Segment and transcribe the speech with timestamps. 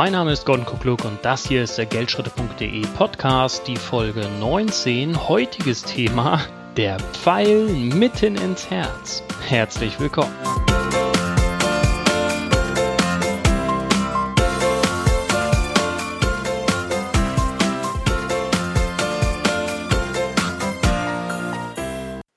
[0.00, 5.28] Mein Name ist Gordon Kukluk und das hier ist der Geldschritte.de Podcast, die Folge 19.
[5.28, 6.40] Heutiges Thema,
[6.74, 9.22] der Pfeil mitten ins Herz.
[9.46, 10.32] Herzlich willkommen.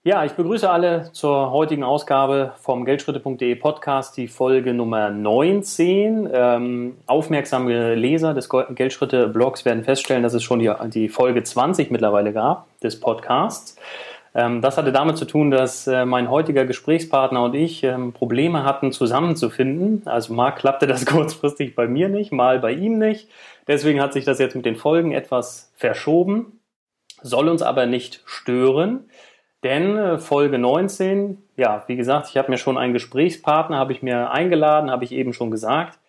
[0.05, 6.29] Ja, ich begrüße alle zur heutigen Ausgabe vom Geldschritte.de Podcast, die Folge Nummer 19.
[6.29, 12.33] Ähm, aufmerksame Leser des Geldschritte-Blogs werden feststellen, dass es schon die, die, Folge 20 mittlerweile
[12.33, 13.77] gab des Podcasts.
[14.35, 18.65] Ähm, das hatte damit zu tun, dass äh, mein heutiger Gesprächspartner und ich ähm, Probleme
[18.65, 20.01] hatten, zusammenzufinden.
[20.03, 23.29] Also mal klappte das kurzfristig bei mir nicht, mal bei ihm nicht.
[23.67, 26.59] Deswegen hat sich das jetzt mit den Folgen etwas verschoben,
[27.21, 29.05] soll uns aber nicht stören.
[29.63, 34.03] Denn äh, Folge 19, ja, wie gesagt, ich habe mir schon einen Gesprächspartner, habe ich
[34.03, 35.99] mir eingeladen, habe ich eben schon gesagt.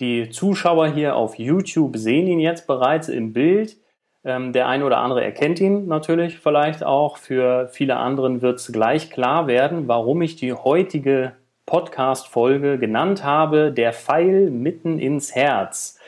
[0.00, 3.76] Die Zuschauer hier auf YouTube sehen ihn jetzt bereits im Bild.
[4.24, 7.18] Ähm, der eine oder andere erkennt ihn natürlich vielleicht auch.
[7.18, 11.32] Für viele anderen wird es gleich klar werden, warum ich die heutige
[11.66, 16.00] Podcast-Folge genannt habe, der Pfeil mitten ins Herz.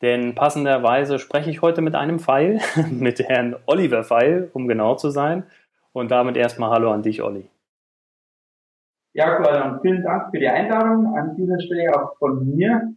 [0.00, 2.60] Denn passenderweise spreche ich heute mit einem Pfeil,
[2.90, 5.44] mit Herrn Oliver Pfeil, um genau zu sein.
[5.92, 7.48] Und damit erstmal Hallo an dich, Olli.
[9.14, 11.14] Ja, Gordon, vielen Dank für die Einladung.
[11.14, 12.94] An dieser Stelle auch von mir.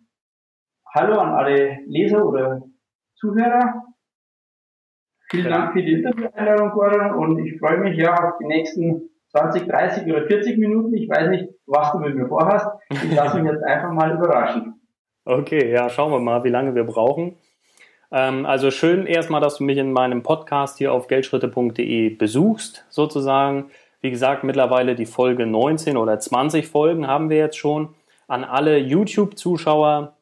[0.94, 2.64] Hallo an alle Leser oder
[3.16, 3.84] Zuhörer.
[5.30, 7.16] Vielen Dank für die Interview-Einladung, Gordon.
[7.16, 10.94] Und ich freue mich ja auf die nächsten 20, 30 oder 40 Minuten.
[10.94, 12.68] Ich weiß nicht, was du mit mir vorhast.
[12.90, 14.80] Ich lasse mich jetzt einfach mal überraschen.
[15.26, 17.36] Okay, ja, schauen wir mal, wie lange wir brauchen.
[18.12, 23.72] Ähm, also schön erstmal, dass du mich in meinem Podcast hier auf geldschritte.de besuchst, sozusagen.
[24.02, 27.96] Wie gesagt, mittlerweile die Folge 19 oder 20 Folgen haben wir jetzt schon.
[28.28, 30.14] An alle YouTube-Zuschauer,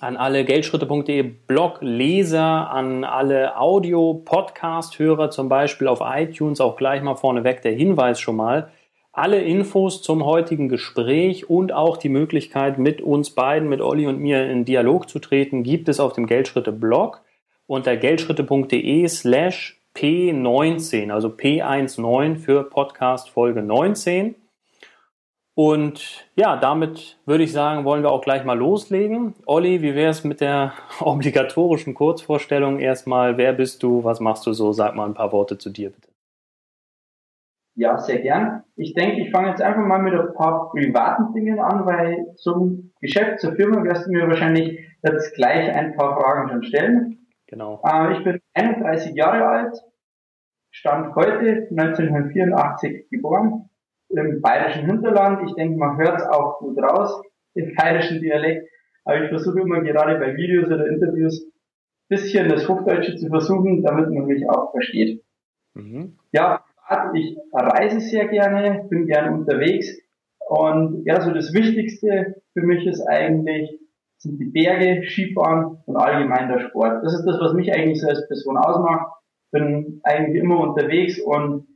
[0.00, 7.62] an alle Geldschritte.de Blog-Leser, an alle Audio-Podcast-Hörer, zum Beispiel auf iTunes, auch gleich mal vorneweg
[7.62, 8.70] der Hinweis schon mal.
[9.16, 14.18] Alle Infos zum heutigen Gespräch und auch die Möglichkeit, mit uns beiden, mit Olli und
[14.18, 17.22] mir in Dialog zu treten, gibt es auf dem Geldschritte-Blog
[17.68, 24.34] unter geldschritte.de slash P19, also P19 für Podcast Folge 19.
[25.54, 29.34] Und ja, damit würde ich sagen, wollen wir auch gleich mal loslegen.
[29.46, 33.38] Olli, wie wäre es mit der obligatorischen Kurzvorstellung erstmal?
[33.38, 34.02] Wer bist du?
[34.02, 34.72] Was machst du so?
[34.72, 36.13] Sag mal ein paar Worte zu dir, bitte.
[37.76, 38.62] Ja, sehr gern.
[38.76, 42.92] Ich denke, ich fange jetzt einfach mal mit ein paar privaten Dingen an, weil zum
[43.00, 47.26] Geschäft, zur Firma wirst du mir wahrscheinlich jetzt gleich ein paar Fragen schon stellen.
[47.48, 47.82] Genau.
[47.84, 49.76] Äh, ich bin 31 Jahre alt,
[50.70, 53.68] stand heute 1984 geboren,
[54.08, 55.48] im bayerischen Hinterland.
[55.48, 57.22] Ich denke, man hört es auch gut raus,
[57.54, 58.68] im bayerischen Dialekt.
[59.04, 61.44] Aber ich versuche immer gerade bei Videos oder Interviews
[62.08, 65.22] bisschen das Hochdeutsche zu versuchen, damit man mich auch versteht.
[65.74, 66.18] Mhm.
[66.32, 66.64] Ja,
[67.14, 69.88] ich reise sehr gerne, bin gerne unterwegs.
[70.48, 73.78] Und ja, so das Wichtigste für mich ist eigentlich,
[74.18, 77.04] sind die Berge, Skifahren und allgemein der Sport.
[77.04, 79.12] Das ist das, was mich eigentlich so als Person ausmacht.
[79.50, 81.66] Bin eigentlich immer unterwegs und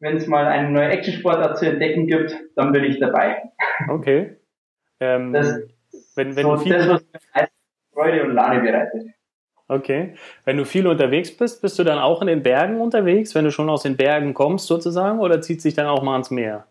[0.00, 3.42] wenn es mal eine neue Actionsportart zu entdecken gibt, dann bin ich dabei.
[3.88, 4.36] Okay.
[5.00, 5.60] Ähm, das,
[6.14, 7.04] wenn, wenn so viel das, was
[7.34, 7.48] mir
[7.92, 9.14] Freude und Lade bereitet.
[9.66, 10.14] Okay.
[10.44, 13.50] Wenn du viel unterwegs bist, bist du dann auch in den Bergen unterwegs, wenn du
[13.50, 16.66] schon aus den Bergen kommst sozusagen, oder zieht sich dann auch mal ans Meer?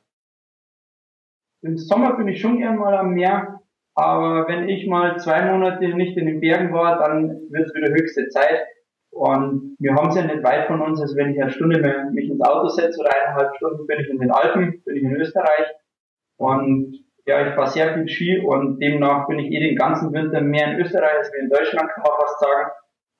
[1.63, 3.61] Im Sommer bin ich schon gern mal am Meer,
[3.95, 7.89] aber wenn ich mal zwei Monate nicht in den Bergen war, dann wird es wieder
[7.89, 8.67] höchste Zeit.
[9.11, 12.29] Und wir haben es ja nicht weit von uns, also wenn ich eine Stunde mich
[12.29, 15.67] ins Auto setze oder eineinhalb Stunden bin ich in den Alpen, bin ich in Österreich.
[16.37, 20.41] Und ja, ich fahre sehr viel Ski und demnach bin ich eh den ganzen Winter
[20.41, 22.71] mehr in Österreich als in Deutschland, kann man fast sagen.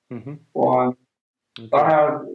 [0.08, 0.40] Mhm.
[0.52, 0.96] Und
[1.58, 1.68] okay.
[1.70, 2.26] daher,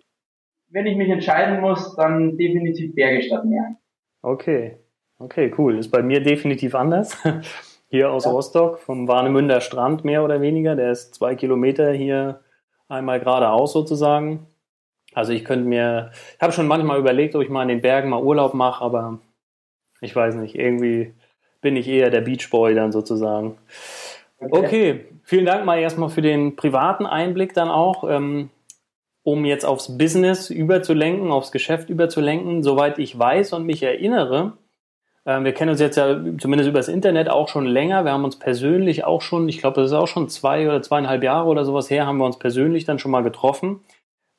[0.70, 3.76] wenn ich mich entscheiden muss, dann definitiv Berge statt Meer.
[4.22, 4.78] Okay.
[5.18, 5.78] Okay, cool.
[5.78, 7.18] Ist bei mir definitiv anders
[7.90, 8.32] hier aus ja.
[8.32, 10.76] Rostock, vom Warnemünder Strand mehr oder weniger.
[10.76, 12.42] Der ist zwei Kilometer hier
[12.88, 14.48] einmal geradeaus sozusagen.
[15.14, 18.10] Also ich könnte mir, ich habe schon manchmal überlegt, ob ich mal in den Bergen
[18.10, 19.20] mal Urlaub mache, aber
[20.02, 21.14] ich weiß nicht, irgendwie
[21.62, 23.58] bin ich eher der Beachboy dann sozusagen.
[24.40, 25.06] Okay.
[25.24, 28.50] vielen Dank mal erstmal für den privaten Einblick dann auch, ähm,
[29.24, 32.64] um jetzt aufs Business überzulenken, aufs Geschäft überzulenken.
[32.64, 34.54] Soweit ich weiß und mich erinnere,
[35.26, 38.06] ähm, wir kennen uns jetzt ja zumindest über das Internet auch schon länger.
[38.06, 41.22] Wir haben uns persönlich auch schon, ich glaube, das ist auch schon zwei oder zweieinhalb
[41.24, 43.82] Jahre oder sowas her, haben wir uns persönlich dann schon mal getroffen.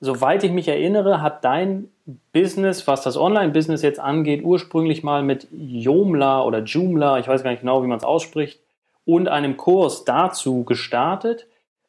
[0.01, 1.91] Soweit ich mich erinnere, hat dein
[2.33, 7.51] Business, was das Online-Business jetzt angeht, ursprünglich mal mit Joomla oder Joomla, ich weiß gar
[7.51, 8.61] nicht genau, wie man es ausspricht,
[9.05, 11.47] und einem Kurs dazu gestartet.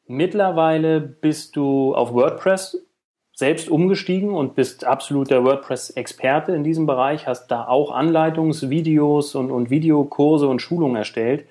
[0.07, 2.85] Mittlerweile bist du auf WordPress
[3.33, 9.69] selbst umgestiegen und bist absoluter WordPress-Experte in diesem Bereich, hast da auch Anleitungsvideos und, und
[9.69, 11.45] Videokurse und Schulungen erstellt.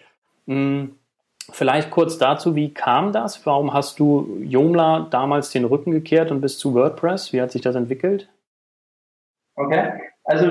[0.46, 0.96] Hm,
[1.50, 3.44] vielleicht kurz dazu, wie kam das?
[3.46, 7.32] Warum hast du Joomla damals den Rücken gekehrt und bist zu WordPress?
[7.32, 8.28] Wie hat sich das entwickelt?
[9.56, 9.92] Okay,
[10.24, 10.46] also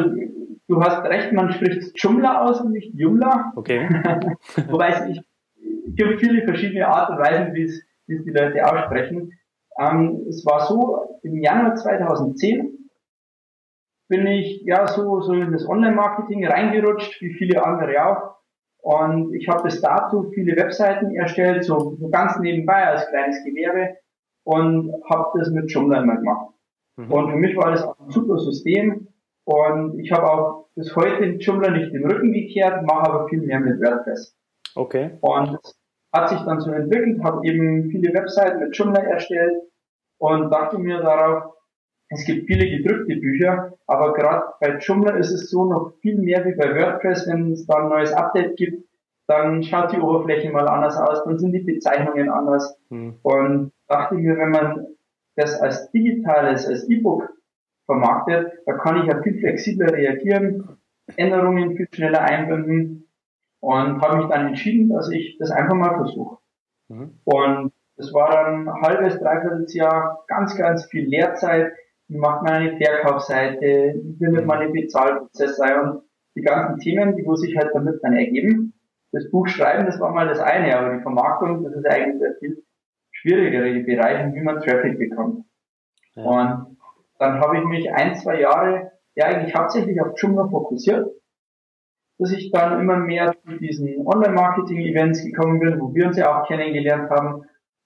[0.69, 3.53] du hast recht, man spricht Joomla aus und nicht Joomla.
[3.55, 3.89] Okay.
[4.69, 5.19] Wobei es
[5.95, 9.33] gibt viele verschiedene Arten und Weisen, wie es, wie es die Leute aussprechen.
[9.77, 12.77] Ähm, es war so, im Januar 2010
[14.07, 18.35] bin ich ja so, so in das Online-Marketing reingerutscht, wie viele andere auch.
[18.81, 23.97] Und ich habe bis dato viele Webseiten erstellt, so, so ganz nebenbei als kleines Gewerbe
[24.43, 26.53] und habe das mit Joomla immer gemacht.
[26.95, 27.11] Mhm.
[27.11, 29.07] Und für mich war das ein super System.
[29.49, 33.59] Und ich habe auch bis heute Joomla nicht den Rücken gekehrt, mache aber viel mehr
[33.59, 34.37] mit WordPress.
[34.75, 35.17] Okay.
[35.21, 35.57] Und
[36.13, 39.63] hat sich dann so entwickelt, habe eben viele Webseiten mit Joomla erstellt
[40.19, 41.55] und dachte mir darauf,
[42.09, 46.45] es gibt viele gedrückte Bücher, aber gerade bei Joomla ist es so noch viel mehr
[46.45, 48.87] wie bei WordPress, wenn es da ein neues Update gibt,
[49.25, 52.77] dann schaut die Oberfläche mal anders aus, dann sind die Bezeichnungen anders.
[52.89, 53.15] Hm.
[53.23, 54.85] Und dachte mir, wenn man
[55.35, 57.31] das als digitales, als E-Book
[57.89, 60.77] vermarktet, da kann ich ja viel flexibler reagieren,
[61.17, 63.09] Änderungen viel schneller einbinden
[63.61, 66.37] und habe mich dann entschieden, dass ich das einfach mal versuche.
[66.89, 67.19] Mhm.
[67.23, 71.73] Und das war dann ein halbes, dreiviertel Jahr ganz, ganz viel Lehrzeit.
[72.07, 74.01] Wie macht man eine Verkaufsseite?
[74.03, 75.79] Wie findet man einen Bezahlprozess ein?
[75.79, 76.03] Und
[76.35, 78.73] die ganzen Themen, die wo sich halt damit dann ergeben.
[79.11, 82.35] Das Buch schreiben, das war mal das eine, aber die Vermarktung, das ist eigentlich der
[82.35, 82.63] viel
[83.11, 85.45] schwierigere Bereich, wie man Traffic bekommt.
[86.15, 86.23] Ja.
[86.23, 86.78] Und
[87.19, 91.07] dann habe ich mich ein, zwei Jahre ja eigentlich hauptsächlich auf Joomla fokussiert,
[92.17, 96.47] dass ich dann immer mehr zu diesen Online-Marketing-Events gekommen bin, wo wir uns ja auch
[96.47, 97.43] kennengelernt haben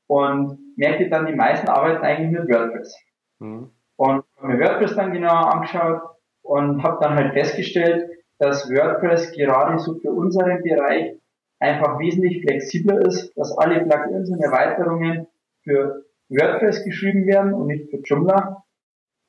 [0.07, 2.97] und merkte dann, die meisten arbeiten eigentlich mit WordPress.
[3.39, 3.71] Mhm.
[3.95, 6.01] Und habe mir WordPress dann genauer angeschaut
[6.41, 8.09] und habe dann halt festgestellt,
[8.39, 11.15] dass WordPress gerade so für unseren Bereich
[11.59, 15.27] einfach wesentlich flexibler ist, dass alle Plugins und Erweiterungen
[15.63, 18.62] für WordPress geschrieben werden und nicht für Joomla.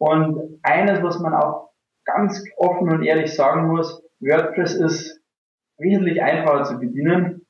[0.05, 1.71] Und eines, was man auch
[2.05, 5.23] ganz offen und ehrlich sagen muss, WordPress ist
[5.79, 7.45] wesentlich einfacher zu bedienen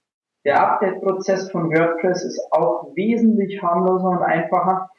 [0.45, 4.91] der Update-Prozess von WordPress ist auch wesentlich harmloser und einfacher.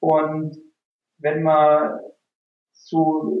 [0.00, 0.56] Und
[1.18, 2.00] wenn wir
[2.72, 3.38] so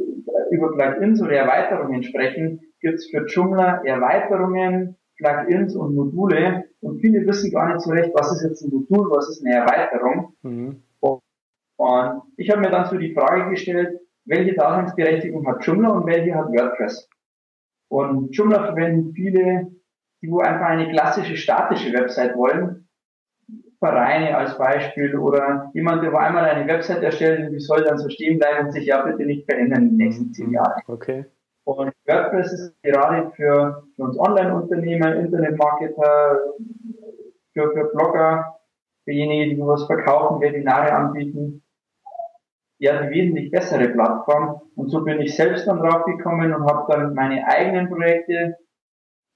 [0.50, 6.66] über Plugins oder Erweiterungen sprechen, gibt es für Joomla Erweiterungen, Plugins und Module.
[6.80, 9.56] Und viele wissen gar nicht so recht, was ist jetzt ein Modul, was ist eine
[9.56, 10.34] Erweiterung.
[10.42, 10.82] Mhm.
[11.82, 16.34] Und ich habe mir dann so die Frage gestellt, welche Daseinsberechtigung hat Joomla und welche
[16.34, 17.08] hat WordPress?
[17.88, 19.66] Und Joomla verwenden viele
[20.22, 22.88] die wo einfach eine klassische statische Website wollen,
[23.80, 28.08] Vereine als Beispiel oder jemand, der einmal eine Website erstellt und die soll dann so
[28.08, 30.54] stehen bleiben und sich ja bitte nicht verändern in den nächsten zehn mhm.
[30.54, 30.82] Jahren.
[30.86, 31.24] Okay.
[31.64, 36.40] Und WordPress ist gerade für, für uns Online-Unternehmer, Internetmarketer,
[37.52, 38.58] für, für Blogger,
[39.04, 41.61] für diejenigen, die was verkaufen, Webinare anbieten,
[42.82, 44.60] ja, die wesentlich bessere Plattform.
[44.74, 48.56] Und so bin ich selbst dann draufgekommen und habe dann meine eigenen Projekte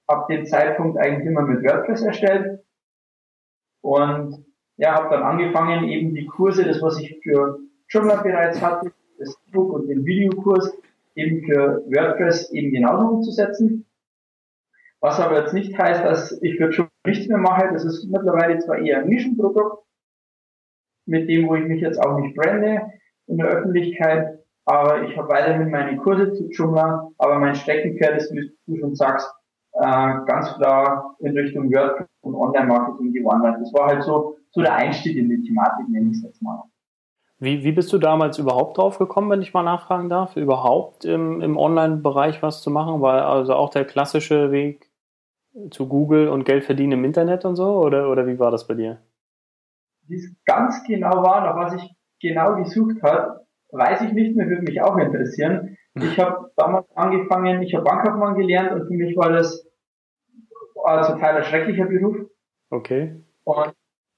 [0.05, 2.59] ab dem Zeitpunkt eigentlich immer mit WordPress erstellt
[3.81, 4.45] und
[4.75, 9.37] ja, habe dann angefangen, eben die Kurse, das was ich für Joomla bereits hatte, das
[9.47, 10.77] E-Book und den Videokurs
[11.15, 13.85] eben für WordPress eben genauso umzusetzen.
[14.99, 17.69] Was aber jetzt nicht heißt, dass ich für Joomla nichts mehr mache.
[17.71, 19.85] Das ist mittlerweile zwar eher ein Nischenprodukt,
[21.05, 22.91] mit dem, wo ich mich jetzt auch nicht brande
[23.27, 28.33] in der Öffentlichkeit, aber ich habe weiterhin meine Kurse zu Joomla, aber mein Steckenpferd ist,
[28.33, 29.31] wie du schon sagst,
[29.73, 33.61] äh, ganz klar in Richtung WordPress und Online-Marketing gewandert.
[33.61, 36.63] Das war halt so, so der Einstieg in die Thematik, nenne ich es jetzt mal.
[37.39, 41.41] Wie, wie bist du damals überhaupt drauf gekommen, wenn ich mal nachfragen darf, überhaupt im,
[41.41, 43.01] im Online-Bereich was zu machen?
[43.01, 44.89] Weil also auch der klassische Weg
[45.69, 47.79] zu Google und Geld verdienen im Internet und so?
[47.79, 48.99] Oder, oder wie war das bei dir?
[50.07, 54.47] Wie es ganz genau war, nach was ich genau gesucht habe, weiß ich nicht mehr,
[54.47, 55.77] würde mich auch interessieren.
[55.95, 59.67] Ich habe damals angefangen, ich habe Bankkaufmann gelernt und für mich war das
[61.05, 62.17] zum Teil ein schrecklicher Beruf.
[62.69, 63.23] Okay.
[63.43, 63.73] Und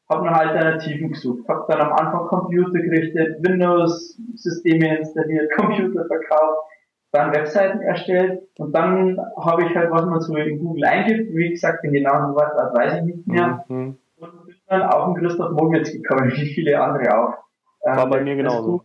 [0.09, 1.47] habe nach Alternativen gesucht.
[1.47, 6.69] Habe dann am Anfang Computer gerichtet, Windows-Systeme installiert, Computer verkauft,
[7.11, 11.49] dann Webseiten erstellt und dann habe ich halt, was man so in Google eingibt, wie
[11.49, 13.65] gesagt, den genauen Wortlaut weiß ich nicht mehr.
[13.67, 13.97] Mhm.
[14.17, 17.33] Und bin dann auf den Christoph Mogwitz gekommen, wie viele andere auch.
[17.81, 18.83] War ähm, bei mir genauso.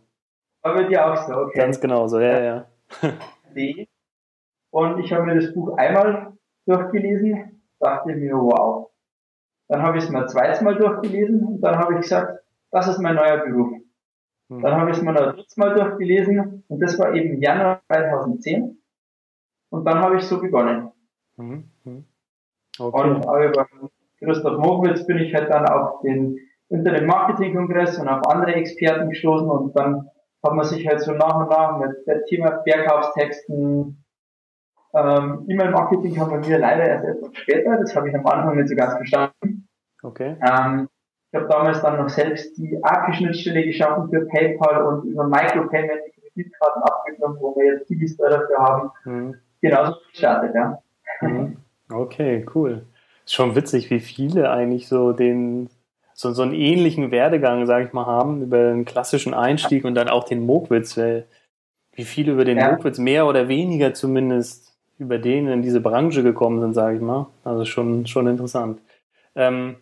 [0.61, 1.59] War bei dir auch so, okay.
[1.59, 2.65] Ganz genauso, ja, ja.
[4.71, 6.33] und ich habe mir das Buch einmal
[6.65, 8.91] durchgelesen dachte mir, wow.
[9.67, 12.99] Dann habe ich es mir zweites Mal durchgelesen und dann habe ich gesagt, das ist
[12.99, 13.71] mein neuer Beruf.
[14.49, 14.61] Mhm.
[14.61, 18.77] Dann habe ich es mir noch drittes Mal durchgelesen und das war eben Januar 2010.
[19.69, 20.91] Und dann habe ich so begonnen.
[21.37, 22.05] Mhm.
[22.77, 23.09] Okay.
[23.09, 23.67] Und über
[24.19, 26.37] Christoph Mochwitz bin ich halt dann auf den
[26.69, 30.09] Internet Marketing Kongress und auf andere Experten gestoßen und dann
[30.43, 34.03] hat man sich halt so nach und nach mit dem Thema Verkaufstexten,
[34.93, 38.69] ähm, E-Mail-Marketing haben wir mir leider erst etwas später, das habe ich am Anfang nicht
[38.69, 39.67] so ganz verstanden.
[40.01, 40.37] Okay.
[40.41, 40.87] Ähm,
[41.31, 46.21] ich habe damals dann noch selbst die API-Schnittstelle geschaffen für PayPal und über Micropayment die
[46.21, 48.91] Kreditkarten abgenommen, wo wir jetzt Digistore dafür haben.
[49.03, 49.35] Mhm.
[49.61, 50.79] Genauso gestartet, ja.
[51.21, 51.57] Mhm.
[51.91, 52.85] Okay, cool.
[53.25, 55.69] Ist schon witzig, wie viele eigentlich so den
[56.17, 60.07] so, so einen ähnlichen Werdegang, sage ich mal, haben, über einen klassischen Einstieg und dann
[60.07, 61.25] auch den Mokwitz, weil
[61.91, 62.71] wie viele über den ja.
[62.71, 67.27] Mokwitz mehr oder weniger zumindest über den in diese Branche gekommen sind, sage ich mal.
[67.43, 68.79] Also schon, schon interessant.
[69.35, 69.75] Ähm,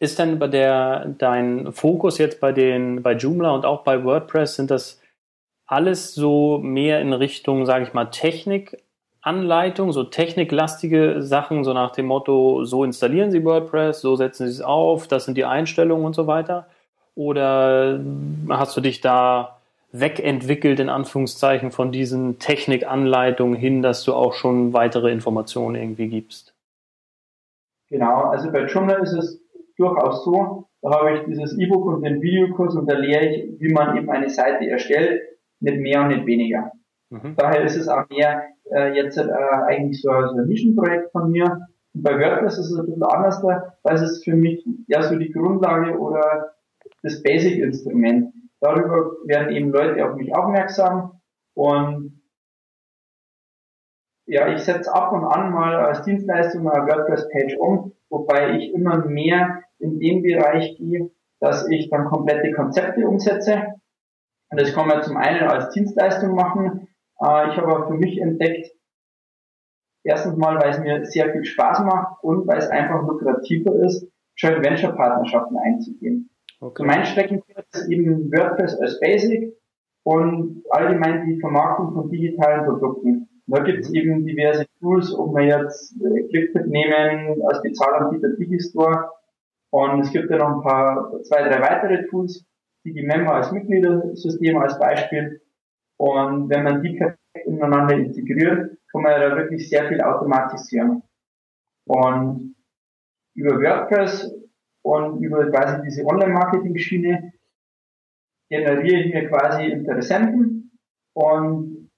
[0.00, 4.56] ist denn bei der, dein Fokus jetzt bei den, bei Joomla und auch bei WordPress,
[4.56, 5.00] sind das
[5.66, 8.82] alles so mehr in Richtung, sage ich mal, Technik
[9.24, 14.52] Anleitung, so techniklastige Sachen, so nach dem Motto, so installieren Sie WordPress, so setzen Sie
[14.52, 16.66] es auf, das sind die Einstellungen und so weiter?
[17.14, 18.00] Oder
[18.50, 19.56] hast du dich da
[19.92, 26.52] wegentwickelt, in Anführungszeichen, von diesen Technikanleitungen hin, dass du auch schon weitere Informationen irgendwie gibst?
[27.88, 29.40] Genau, also bei Joomla ist es
[29.78, 33.72] durchaus so, da habe ich dieses E-Book und den Videokurs und da lehre ich, wie
[33.72, 35.22] man eben eine Seite erstellt,
[35.60, 36.72] nicht mehr und nicht weniger.
[37.08, 37.36] Mhm.
[37.36, 39.30] Daher ist es auch mehr äh, jetzt äh,
[39.66, 41.66] eigentlich so, so ein Nischenprojekt von mir.
[41.94, 45.16] Und bei WordPress ist es ein bisschen anders, weil es ist für mich ja so
[45.16, 46.54] die Grundlage oder
[47.02, 48.32] das Basic-Instrument.
[48.60, 51.20] Darüber werden eben Leute auf mich aufmerksam
[51.54, 52.22] und
[54.26, 59.04] ja, ich setze ab und an mal als Dienstleistung eine WordPress-Page um, wobei ich immer
[59.04, 63.74] mehr in den Bereich gehe, dass ich dann komplette Konzepte umsetze.
[64.50, 66.88] Und das kann man zum einen als Dienstleistung machen,
[67.20, 68.70] äh, ich habe für mich entdeckt,
[70.04, 74.06] erstens mal, weil es mir sehr viel Spaß macht und weil es einfach lukrativer ist,
[74.36, 76.30] Joint Venture Partnerschaften einzugehen.
[76.60, 76.84] Okay.
[76.84, 79.54] Mein Streckenpferd ist eben WordPress als Basic
[80.02, 83.28] und allgemein die Vermarktung von digitalen Produkten.
[83.46, 89.10] Da gibt es eben diverse Tools, ob wir jetzt äh, nehmen als Bezahlanbieter Digistore
[89.70, 92.44] und es gibt ja noch ein paar, zwei, drei weitere Tools,
[92.86, 95.40] Digimember als Mitgliedersystem als Beispiel
[95.98, 101.02] und wenn man die perfekt ineinander integriert, kann man da wirklich sehr viel automatisieren.
[101.86, 102.56] Und
[103.34, 104.32] über WordPress
[104.82, 107.32] und über quasi diese Online-Marketing-Schiene
[108.50, 110.78] generiere ich mir quasi Interessenten
[111.14, 111.90] und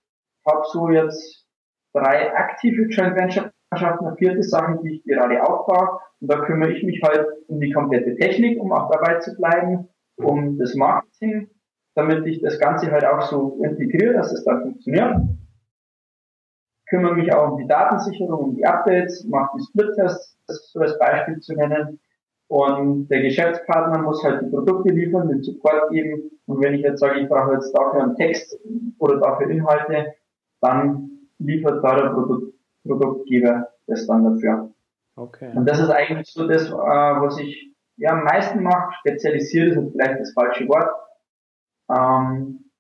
[0.46, 1.46] habe so jetzt
[1.92, 6.00] drei aktive Joint Venture Partnerschaften, eine vierte Sache, die ich gerade aufbaue.
[6.20, 9.88] Und da kümmere ich mich halt um die komplette Technik, um auch dabei zu bleiben,
[10.16, 11.50] um das Marketing
[11.96, 15.16] damit ich das Ganze halt auch so integriere, dass es dann funktioniert.
[16.88, 20.80] Kümmere mich auch um die Datensicherung, um die Updates, mache die Split-Tests, das ist so
[20.80, 21.98] als Beispiel zu nennen.
[22.48, 26.30] Und der Geschäftspartner muss halt die Produkte liefern, den Support geben.
[26.46, 28.56] Und wenn ich jetzt sage, ich brauche jetzt dafür einen Text
[28.98, 30.14] oder dafür Inhalte,
[30.60, 32.54] dann liefert da der Produkt,
[32.86, 34.70] Produktgeber das dann dafür.
[35.16, 35.50] Okay.
[35.56, 38.92] Und das ist eigentlich so das, äh, was ich ja am meisten mache.
[39.00, 40.88] Spezialisiert ist vielleicht das falsche Wort
[41.90, 42.70] ähm,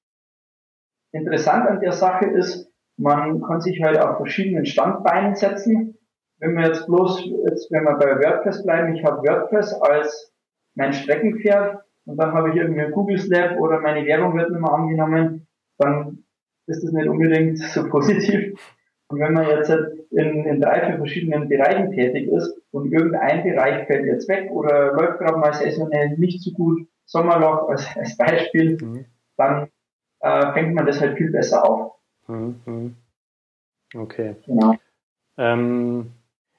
[1.12, 5.98] interessant an der Sache ist, man kann sich halt auf verschiedenen Standbeinen setzen.
[6.38, 10.32] Wenn wir jetzt bloß, jetzt wenn wir bei WordPress bleiben, ich habe WordPress als
[10.74, 14.60] mein Streckenpferd und dann habe ich irgendwie ein Google Slab oder meine Werbung wird nicht
[14.60, 15.46] mehr angenommen,
[15.78, 16.24] dann
[16.66, 18.58] ist das nicht unbedingt so positiv.
[19.08, 19.70] Und wenn man jetzt
[20.10, 24.92] in, in drei, vier verschiedenen Bereichen tätig ist und irgendein Bereich fällt jetzt weg oder
[24.94, 29.06] läuft gerade mal saisonell nicht so gut, Sommerloch als, als Beispiel, mhm.
[29.36, 29.68] dann
[30.20, 31.92] äh, fängt man das halt viel besser auf.
[32.26, 32.60] Mhm.
[32.66, 32.96] mhm.
[33.94, 34.36] Okay.
[34.44, 34.74] Genau.
[35.38, 36.12] Ähm,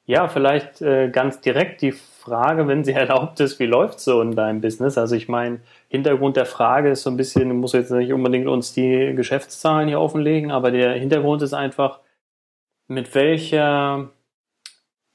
[0.05, 4.35] ja, vielleicht äh, ganz direkt die Frage, wenn sie erlaubt ist, wie läuft so in
[4.35, 4.97] deinem Business?
[4.97, 8.47] Also ich meine, Hintergrund der Frage ist so ein bisschen, du musst jetzt nicht unbedingt
[8.47, 11.99] uns die Geschäftszahlen hier offenlegen, aber der Hintergrund ist einfach,
[12.87, 14.09] mit welcher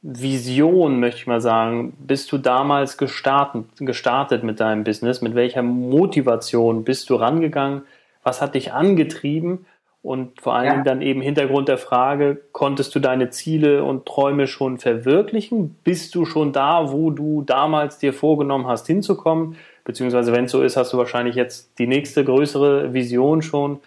[0.03, 5.23] Vision, möchte ich mal sagen, bist du damals gestartet, gestartet mit deinem Business?
[5.23, 7.83] Mit welcher Motivation bist du rangegangen?
[8.25, 9.67] Was hat dich angetrieben?
[10.03, 10.83] Und vor allen ja.
[10.83, 15.77] Dann eben Hintergrund der Frage, konntest du deine Ziele und Träume schon verwirklichen?
[15.85, 19.57] Bist du schon da, wo du damals dir vorgenommen hast, hinzukommen?
[19.85, 23.79] Beziehungsweise, wenn es so ist, hast du wahrscheinlich jetzt die nächste größere Vision schon.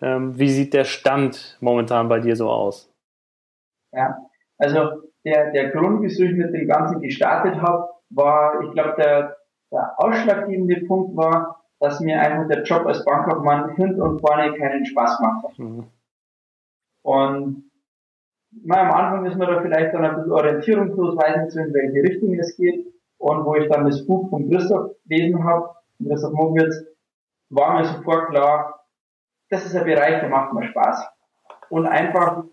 [0.00, 2.88] Ähm, wie sieht der Stand momentan bei dir so aus?
[3.92, 4.16] Ja,
[4.58, 9.36] also der, der Grund, wieso ich mit dem Ganzen gestartet habe, war, ich glaube, der,
[9.72, 14.84] der ausschlaggebende Punkt war, dass mir einfach der Job als Bankkaufmann hinten und vorne keinen
[14.84, 15.58] Spaß macht.
[15.58, 15.84] Mhm.
[17.02, 17.70] Und
[18.62, 21.74] na, am Anfang ist man da vielleicht dann ein bisschen orientierungslos, weiß nicht so, in
[21.74, 22.86] welche Richtung es geht.
[23.18, 25.70] Und wo ich dann das Buch von Christoph gelesen habe,
[26.02, 26.84] Christoph Mogwitz,
[27.50, 28.86] war mir sofort klar,
[29.50, 31.06] das ist ein Bereich, der macht mir Spaß.
[31.70, 32.44] Und einfach,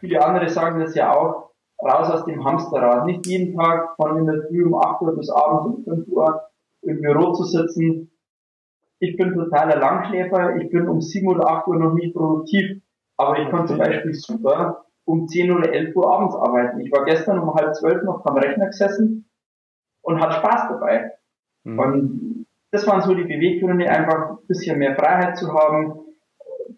[0.00, 1.45] viele andere sagen das ja auch,
[1.82, 3.06] raus aus dem Hamsterrad.
[3.06, 6.42] Nicht jeden Tag von in der Früh um 8 Uhr bis abends um 5 Uhr
[6.82, 8.10] im Büro zu sitzen.
[8.98, 10.56] Ich bin totaler Langschläfer.
[10.56, 12.82] Ich bin um 7 oder 8 Uhr noch nicht produktiv.
[13.18, 16.80] Aber ich kann zum Beispiel super um 10 oder 11 Uhr abends arbeiten.
[16.80, 19.30] Ich war gestern um halb zwölf noch am Rechner gesessen
[20.02, 21.12] und hatte Spaß dabei.
[21.64, 21.78] Mhm.
[21.78, 26.00] Und das waren so die Beweggründe, einfach ein bisschen mehr Freiheit zu haben.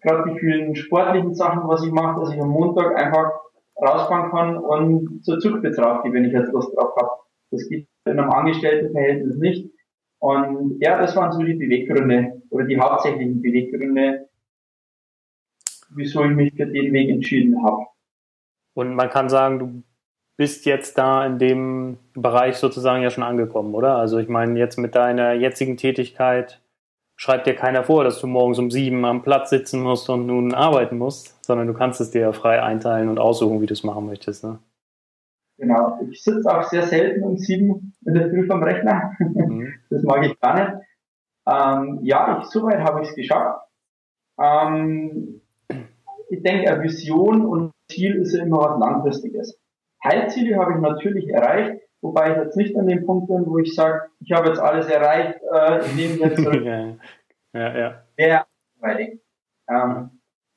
[0.03, 3.33] Gerade die vielen sportlichen Sachen, was ich mache, dass ich am Montag einfach
[3.81, 7.11] rausfahren kann und zur gehe, wenn ich jetzt Lust drauf habe.
[7.51, 9.71] Das geht in einem Angestelltenverhältnis nicht.
[10.21, 14.29] Und ja, das waren so die Beweggründe oder die hauptsächlichen Beweggründe,
[15.95, 17.87] wieso ich mich für den Weg entschieden habe.
[18.75, 19.83] Und man kann sagen, du
[20.37, 23.97] bist jetzt da in dem Bereich sozusagen ja schon angekommen, oder?
[23.97, 26.61] Also ich meine, jetzt mit deiner jetzigen Tätigkeit
[27.19, 30.55] schreibt dir keiner vor, dass du morgens um sieben am Platz sitzen musst und nun
[30.55, 33.83] arbeiten musst, sondern du kannst es dir ja frei einteilen und aussuchen, wie du es
[33.83, 34.45] machen möchtest.
[34.45, 34.61] Ne?
[35.59, 35.99] Genau.
[36.11, 39.13] Ich sitze auch sehr selten um sieben in der Früh vom Rechner.
[39.19, 39.75] Mhm.
[39.91, 40.87] Das mag ich gar nicht.
[41.47, 43.67] Ähm, ja, ich, soweit habe ich es geschafft.
[44.41, 45.41] Ähm,
[46.29, 49.59] ich denke, eine Vision und Ziel ist ja immer was Langfristiges.
[50.03, 53.75] Teilziele habe ich natürlich erreicht, wobei ich jetzt nicht an dem Punkt bin, wo ich
[53.75, 56.97] sage, ich habe jetzt alles erreicht, äh, ich nehme jetzt ja,
[57.55, 58.05] ja, ja.
[58.17, 58.45] Wäre
[58.81, 59.21] langweilig.
[59.69, 60.11] Ähm,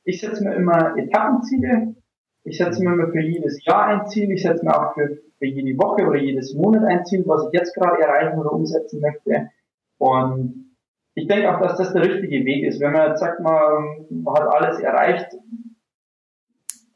[0.03, 1.95] ich setze mir immer Etappenziele.
[2.43, 4.31] Ich setze mir immer für jedes Jahr ein Ziel.
[4.31, 7.53] Ich setze mir auch für, für jede Woche oder jedes Monat ein Ziel, was ich
[7.53, 9.49] jetzt gerade erreichen oder umsetzen möchte.
[9.97, 10.75] Und
[11.13, 12.79] ich denke auch, dass das der richtige Weg ist.
[12.79, 15.27] Wenn man jetzt sagt, man, man hat alles erreicht,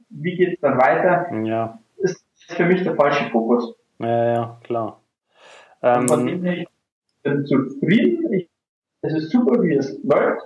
[0.10, 1.32] wie geht es dann weiter?
[1.44, 1.80] Ja.
[1.98, 3.76] Ist für mich der falsche Fokus.
[4.00, 5.02] Ja, ja, klar.
[5.82, 6.68] Ähm, von dem her, ich
[7.24, 8.34] bin zufrieden.
[8.34, 8.50] Ich,
[9.02, 10.42] es ist super, wie es läuft.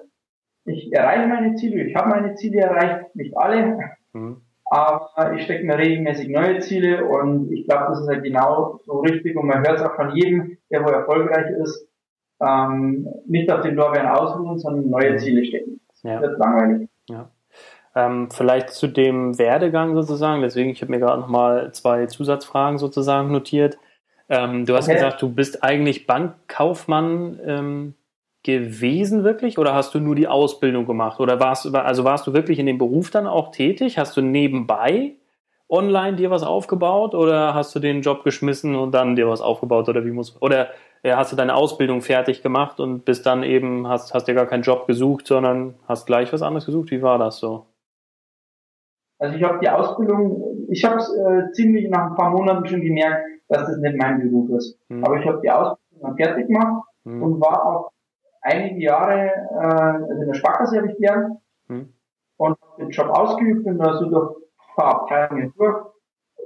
[0.66, 3.96] Ich erreiche meine Ziele, ich habe meine Ziele erreicht, nicht alle.
[4.14, 4.42] Mhm.
[4.66, 9.00] Aber ich stecke mir regelmäßig neue Ziele und ich glaube, das ist halt genau so
[9.00, 11.88] richtig und man hört es auch von jedem, der wo erfolgreich ist,
[12.40, 15.18] ähm, nicht auf den Lorbeeren ausruhen, sondern neue mhm.
[15.18, 15.80] Ziele stecken.
[15.88, 16.22] Das ja.
[16.22, 16.90] wird langweilig.
[17.10, 17.32] Ja.
[18.06, 23.32] Ähm, vielleicht zu dem Werdegang sozusagen, deswegen, ich habe mir gerade nochmal zwei Zusatzfragen sozusagen
[23.32, 23.78] notiert.
[24.30, 24.96] Ähm, du hast okay.
[24.96, 27.94] gesagt, du bist eigentlich Bankkaufmann ähm,
[28.44, 31.20] gewesen wirklich oder hast du nur die Ausbildung gemacht?
[31.20, 33.98] Oder warst du, also warst du wirklich in dem Beruf dann auch tätig?
[33.98, 35.16] Hast du nebenbei
[35.68, 39.88] online dir was aufgebaut oder hast du den Job geschmissen und dann dir was aufgebaut
[39.90, 40.70] oder wie muss oder
[41.04, 44.48] ja, hast du deine Ausbildung fertig gemacht und bist dann eben hast hast dir gar
[44.48, 46.92] keinen Job gesucht, sondern hast gleich was anderes gesucht?
[46.92, 47.69] Wie war das so?
[49.20, 53.26] Also ich habe die Ausbildung, ich habe äh, ziemlich nach ein paar Monaten schon gemerkt,
[53.50, 54.80] dass das nicht mein Beruf ist.
[54.88, 55.04] Mhm.
[55.04, 57.24] Aber ich habe die Ausbildung dann fertig gemacht mhm.
[57.24, 57.92] und war auch
[58.42, 61.94] einige Jahre, äh, also in der Sparkasse habe ich gelernt mhm.
[62.38, 65.86] und habe den Job ausgeübt und da so durch ein paar Abteilungen durch.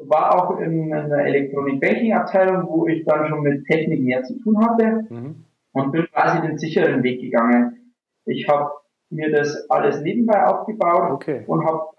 [0.05, 4.59] War auch in, in einer Elektronik-Banking-Abteilung, wo ich dann schon mit Technik mehr zu tun
[4.65, 5.45] hatte mhm.
[5.73, 7.93] und bin quasi den sicheren Weg gegangen.
[8.25, 8.71] Ich habe
[9.12, 11.43] mir das alles nebenbei aufgebaut okay.
[11.45, 11.93] und habe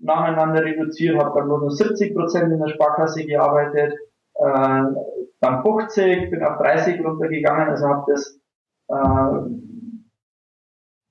[0.00, 3.94] nacheinander reduziert, habe dann nur noch 70 Prozent in der Sparkasse gearbeitet,
[4.34, 4.82] äh,
[5.40, 8.40] dann 50, bin auf 30 runtergegangen, also habe das
[8.88, 9.50] äh,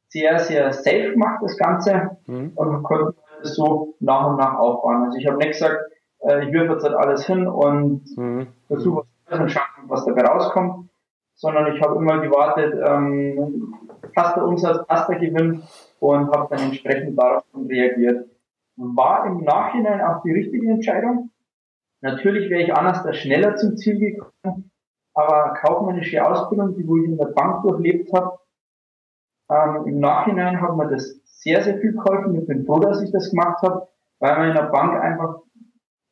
[0.10, 2.52] sehr, sehr safe gemacht, das Ganze, mhm.
[2.56, 5.04] und konnte das so nach und nach aufbauen.
[5.06, 5.80] Also ich habe nicht gesagt,
[6.22, 8.48] äh, ich wirf jetzt halt alles hin und mhm.
[8.68, 10.90] versuche was und schauen, was dabei rauskommt,
[11.36, 13.74] sondern ich habe immer gewartet, ähm,
[14.16, 15.64] passt der Umsatz, passt der Gewinn
[16.00, 18.26] und habe dann entsprechend darauf reagiert
[18.78, 21.32] war im Nachhinein auch die richtige Entscheidung.
[22.02, 24.72] Natürlich wäre ich anders da schneller zum Ziel gekommen,
[25.14, 28.38] aber kaufmännische Ausbildung, die wo ich in der Bank durchlebt habe,
[29.50, 32.36] ähm, im Nachhinein hat mir das sehr, sehr viel geholfen.
[32.36, 33.88] Ich bin froh, dass ich das gemacht habe,
[34.20, 35.42] weil man in der Bank einfach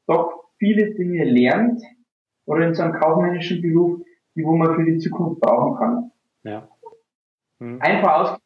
[0.07, 1.81] doch viele Dinge lernt
[2.45, 4.01] oder in so einem kaufmännischen Beruf,
[4.35, 6.11] die wo man für die Zukunft brauchen kann.
[6.43, 6.67] Ja.
[7.59, 7.81] Hm.
[7.81, 8.39] Einfach aus,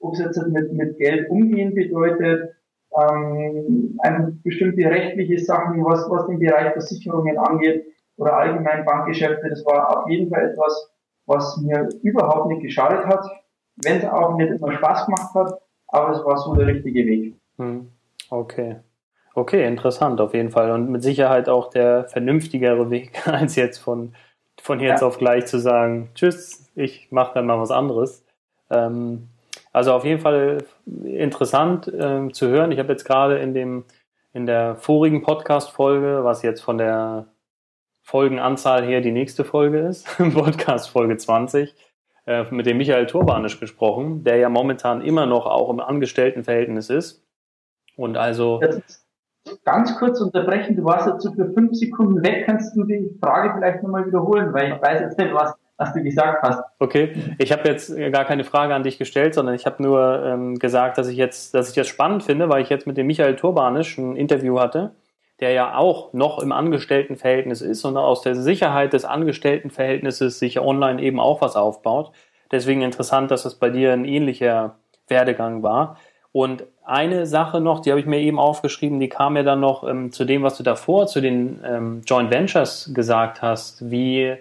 [0.00, 2.54] ob es jetzt mit, mit Geld umgehen bedeutet,
[2.96, 9.48] ähm, ein bestimmte rechtliche Sachen, was, was den Bereich Versicherungen angeht oder allgemein Bankgeschäfte.
[9.48, 10.90] Das war auf jeden Fall etwas,
[11.26, 13.26] was mir überhaupt nicht geschadet hat,
[13.84, 17.34] wenn es auch nicht immer Spaß gemacht hat, aber es war so der richtige Weg.
[17.58, 17.88] Hm.
[18.30, 18.76] Okay.
[19.34, 20.70] Okay, interessant auf jeden Fall.
[20.70, 24.14] Und mit Sicherheit auch der vernünftigere Weg, als jetzt von,
[24.60, 25.06] von jetzt ja.
[25.06, 28.24] auf gleich zu sagen, tschüss, ich mache dann mal was anderes.
[28.70, 29.28] Ähm,
[29.76, 30.64] also auf jeden Fall
[31.04, 32.72] interessant ähm, zu hören.
[32.72, 33.84] Ich habe jetzt gerade in dem
[34.32, 37.26] in der vorigen Podcast-Folge, was jetzt von der
[38.00, 41.74] Folgenanzahl her die nächste Folge ist, Podcast Folge 20,
[42.24, 47.22] äh, mit dem Michael Turbanisch gesprochen, der ja momentan immer noch auch im Angestelltenverhältnis ist.
[47.96, 48.62] Und also.
[49.64, 53.82] Ganz kurz unterbrechen, du warst jetzt für fünf Sekunden weg, kannst du die Frage vielleicht
[53.82, 56.62] nochmal wiederholen, weil ich weiß jetzt nicht, was, was du gesagt hast.
[56.78, 60.58] Okay, ich habe jetzt gar keine Frage an dich gestellt, sondern ich habe nur ähm,
[60.58, 63.36] gesagt, dass ich jetzt, dass ich das spannend finde, weil ich jetzt mit dem Michael
[63.36, 64.92] Turbanisch ein Interview hatte,
[65.40, 71.02] der ja auch noch im Angestelltenverhältnis ist und aus der Sicherheit des Angestelltenverhältnisses sich online
[71.02, 72.12] eben auch was aufbaut.
[72.50, 74.76] Deswegen interessant, dass es bei dir ein ähnlicher
[75.08, 75.98] Werdegang war.
[76.32, 79.88] Und eine Sache noch, die habe ich mir eben aufgeschrieben, die kam mir dann noch
[79.88, 83.90] ähm, zu dem, was du davor zu den ähm, Joint Ventures gesagt hast.
[83.90, 84.36] Wie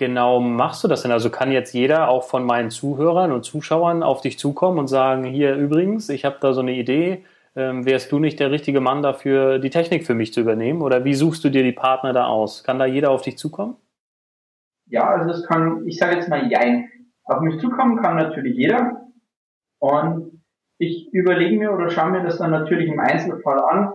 [0.00, 1.12] genau machst du das denn?
[1.12, 5.22] Also kann jetzt jeder auch von meinen Zuhörern und Zuschauern auf dich zukommen und sagen,
[5.22, 9.02] hier übrigens, ich habe da so eine Idee, ähm, wärst du nicht der richtige Mann
[9.02, 10.82] dafür, die Technik für mich zu übernehmen?
[10.82, 12.64] Oder wie suchst du dir die Partner da aus?
[12.64, 13.76] Kann da jeder auf dich zukommen?
[14.86, 16.88] Ja, also es kann, ich sage jetzt mal jein.
[17.24, 19.06] Auf mich zukommen kann natürlich jeder.
[19.78, 20.42] Und
[20.78, 23.92] ich überlege mir oder schaue mir das dann natürlich im Einzelfall an.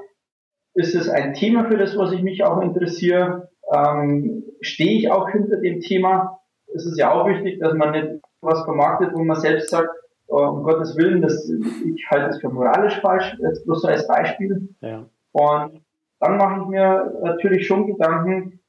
[0.76, 3.50] Ist es ein Thema für das, was ich mich auch interessiere?
[3.74, 6.40] Ähm, stehe ich auch hinter dem Thema?
[6.74, 9.90] Es ist ja auch wichtig, dass man nicht was vermarktet, wo man selbst sagt,
[10.28, 14.08] oh, um Gottes Willen, das, ich halte es für moralisch falsch, jetzt bloß so als
[14.08, 14.70] Beispiel.
[14.82, 15.06] Ja.
[15.32, 15.82] Und
[16.20, 18.60] dann mache ich mir natürlich schon Gedanken,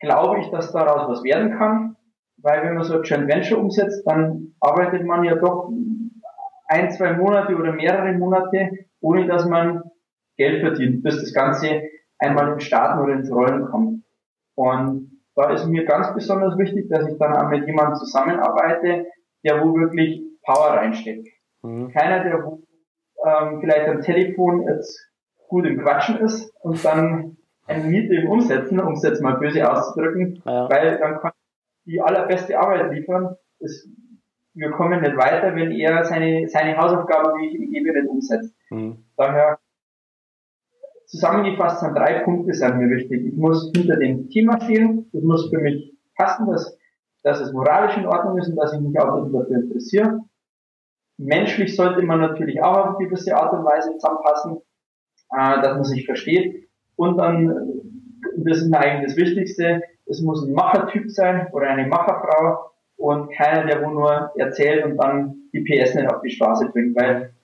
[0.00, 1.96] glaube ich, dass daraus was werden kann?
[2.38, 5.70] Weil wenn man so ein Joint Venture umsetzt, dann arbeitet man ja doch
[6.68, 9.82] ein, zwei Monate oder mehrere Monate, ohne dass man
[10.36, 11.82] Geld verdient, bis das Ganze
[12.18, 14.04] einmal im Starten oder ins Rollen kommt.
[14.54, 19.06] Und da ist mir ganz besonders wichtig, dass ich dann auch mit jemandem zusammenarbeite,
[19.44, 21.28] der wo wirklich Power reinsteckt.
[21.62, 21.90] Mhm.
[21.92, 22.62] Keiner, der wo
[23.24, 25.10] ähm, vielleicht am Telefon jetzt
[25.48, 29.70] gut im Quatschen ist und dann eine Miete im Umsetzen, um es jetzt mal böse
[29.70, 30.70] auszudrücken, ja.
[30.70, 31.32] weil dann kann
[31.84, 33.36] die allerbeste Arbeit liefern.
[33.60, 33.86] Das
[34.56, 38.54] wir kommen nicht weiter, wenn er seine, seine Hausaufgaben, die ich ihm gebe, nicht umsetzt.
[38.70, 39.04] Mhm.
[39.16, 39.58] Daher
[41.06, 43.26] zusammengefasst sind drei Punkte sind mir wichtig.
[43.26, 46.78] Ich muss hinter dem Thema stehen, das muss für mich passen, dass,
[47.22, 50.20] dass es moralisch in Ordnung ist und dass ich mich auch dafür interessiere.
[51.18, 54.58] Menschlich sollte man natürlich auch auf eine gewisse Art und Weise zusammenpassen,
[55.30, 56.68] äh, dass man sich versteht.
[56.96, 57.82] Und dann,
[58.36, 62.66] das ist mir eigentlich das Wichtigste, es muss ein Machertyp sein oder eine Macherfrau,
[62.96, 66.96] und keiner, der wo nur erzählt und dann die PS nicht auf die Straße bringt,
[66.96, 67.34] weil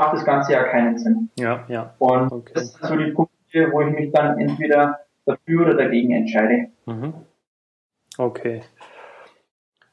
[0.00, 1.28] macht das Ganze ja keinen Sinn.
[1.38, 1.94] Ja, ja.
[1.98, 2.52] Und okay.
[2.54, 6.68] das sind so die Punkte, wo ich mich dann entweder dafür oder dagegen entscheide.
[6.86, 7.14] Mhm.
[8.16, 8.62] Okay.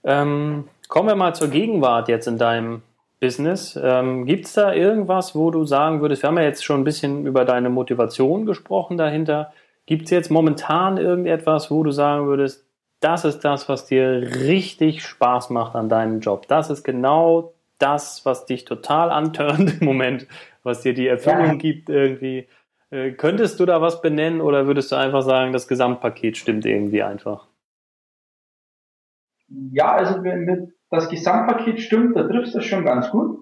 [0.04, 2.82] Ähm, kommen wir mal zur Gegenwart jetzt in deinem
[3.20, 3.78] Business.
[3.82, 6.86] Ähm, Gibt es da irgendwas, wo du sagen würdest, wir haben ja jetzt schon ein
[6.86, 9.52] bisschen über deine Motivation gesprochen dahinter.
[9.86, 12.66] Gibt es jetzt momentan irgendetwas, wo du sagen würdest,
[13.02, 16.48] das ist das, was dir richtig Spaß macht an deinem Job.
[16.48, 20.28] Das ist genau das, was dich total antörnt im Moment,
[20.64, 21.56] was dir die Erfüllung ja.
[21.56, 22.48] gibt irgendwie.
[22.90, 27.04] Äh, könntest du da was benennen oder würdest du einfach sagen, das Gesamtpaket stimmt irgendwie
[27.04, 27.48] einfach?
[29.72, 33.40] Ja, also wenn das Gesamtpaket stimmt, da triffst du das schon ganz gut.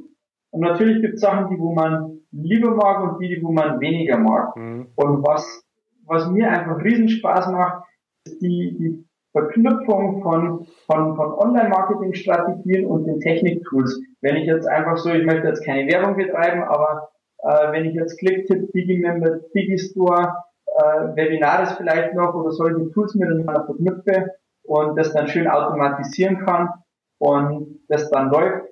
[0.52, 3.80] Und natürlich gibt es Sachen, die wo man lieber mag und die, die wo man
[3.80, 4.56] weniger mag.
[4.56, 4.88] Mhm.
[4.96, 5.66] Und was,
[6.06, 7.84] was mir einfach riesen Spaß macht,
[8.26, 9.05] ist die, die
[9.36, 14.00] Verknüpfung von, von, von Online-Marketing-Strategien und den Technik-Tools.
[14.22, 17.96] Wenn ich jetzt einfach so, ich möchte jetzt keine Werbung betreiben, aber äh, wenn ich
[17.96, 20.36] jetzt Clicktip, Digimember, Digistore,
[20.68, 24.32] äh, Webinaris vielleicht noch oder solche Tools miteinander verknüpfe
[24.64, 26.70] und das dann schön automatisieren kann
[27.18, 28.68] und das dann läuft,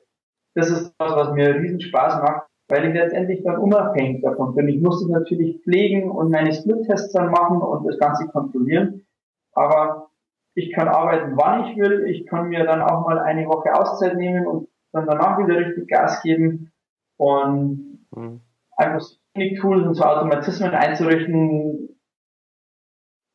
[0.55, 4.69] das ist das, was mir riesen Spaß macht, weil ich letztendlich dann unabhängig davon bin.
[4.69, 9.05] Ich muss es natürlich pflegen und meine Split-Tests dann machen und das Ganze kontrollieren,
[9.53, 10.07] aber
[10.55, 12.05] ich kann arbeiten, wann ich will.
[12.07, 15.87] Ich kann mir dann auch mal eine Woche Auszeit nehmen und dann danach wieder richtig
[15.87, 16.71] Gas geben
[17.17, 18.41] und mhm.
[18.77, 19.15] einfach so
[19.59, 21.89] Tools und so Automatismen einzurichten.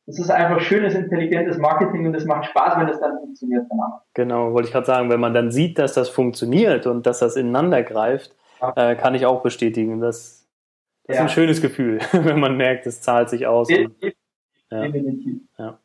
[0.05, 4.01] Das ist einfach schönes, intelligentes Marketing und es macht Spaß, wenn es dann funktioniert danach.
[4.13, 7.35] Genau, wollte ich gerade sagen, wenn man dann sieht, dass das funktioniert und dass das
[7.35, 8.35] ineinander greift,
[8.75, 9.99] äh, kann ich auch bestätigen.
[9.99, 10.47] Das,
[11.03, 11.23] das ja.
[11.25, 13.67] ist ein schönes Gefühl, wenn man merkt, es zahlt sich aus.
[13.67, 14.13] Definitiv.
[14.71, 15.65] Und, ja.
[15.65, 15.79] ja.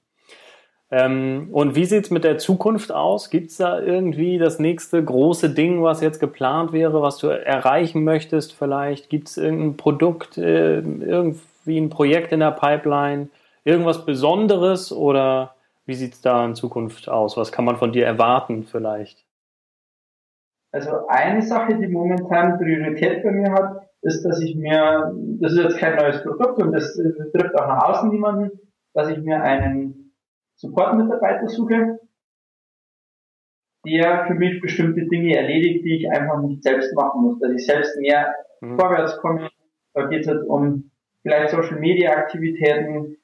[0.91, 3.31] Ähm, und wie sieht es mit der Zukunft aus?
[3.31, 8.05] Gibt es da irgendwie das nächste große Ding, was jetzt geplant wäre, was du erreichen
[8.05, 9.09] möchtest vielleicht?
[9.09, 13.29] Gibt es irgendein Produkt, äh, irgendwie ein Projekt in der Pipeline,
[13.65, 15.55] irgendwas Besonderes oder
[15.87, 17.37] wie sieht es da in Zukunft aus?
[17.37, 19.25] Was kann man von dir erwarten vielleicht?
[20.73, 25.63] Also eine Sache, die momentan Priorität bei mir hat, ist, dass ich mir, das ist
[25.63, 28.51] jetzt kein neues Produkt und das betrifft auch nach außen niemanden,
[28.93, 30.04] dass ich mir einen
[30.57, 32.01] Support-Mitarbeiter suche,
[33.85, 37.67] der für mich bestimmte Dinge erledigt, die ich einfach nicht selbst machen muss, dass ich
[37.67, 38.79] selbst mehr mhm.
[38.79, 39.51] vorwärts komme.
[39.93, 40.91] Da geht es jetzt um
[41.23, 43.17] vielleicht Social Media Aktivitäten,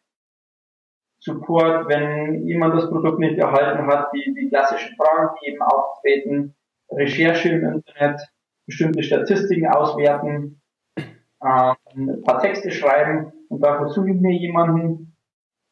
[1.23, 6.55] Support, wenn jemand das Produkt nicht erhalten hat, die, die klassischen Fragen, die eben auftreten,
[6.91, 8.21] Recherche im Internet,
[8.67, 10.63] bestimmte Statistiken auswerten,
[10.97, 15.17] ähm, ein paar Texte schreiben und da versuche ich mir jemanden,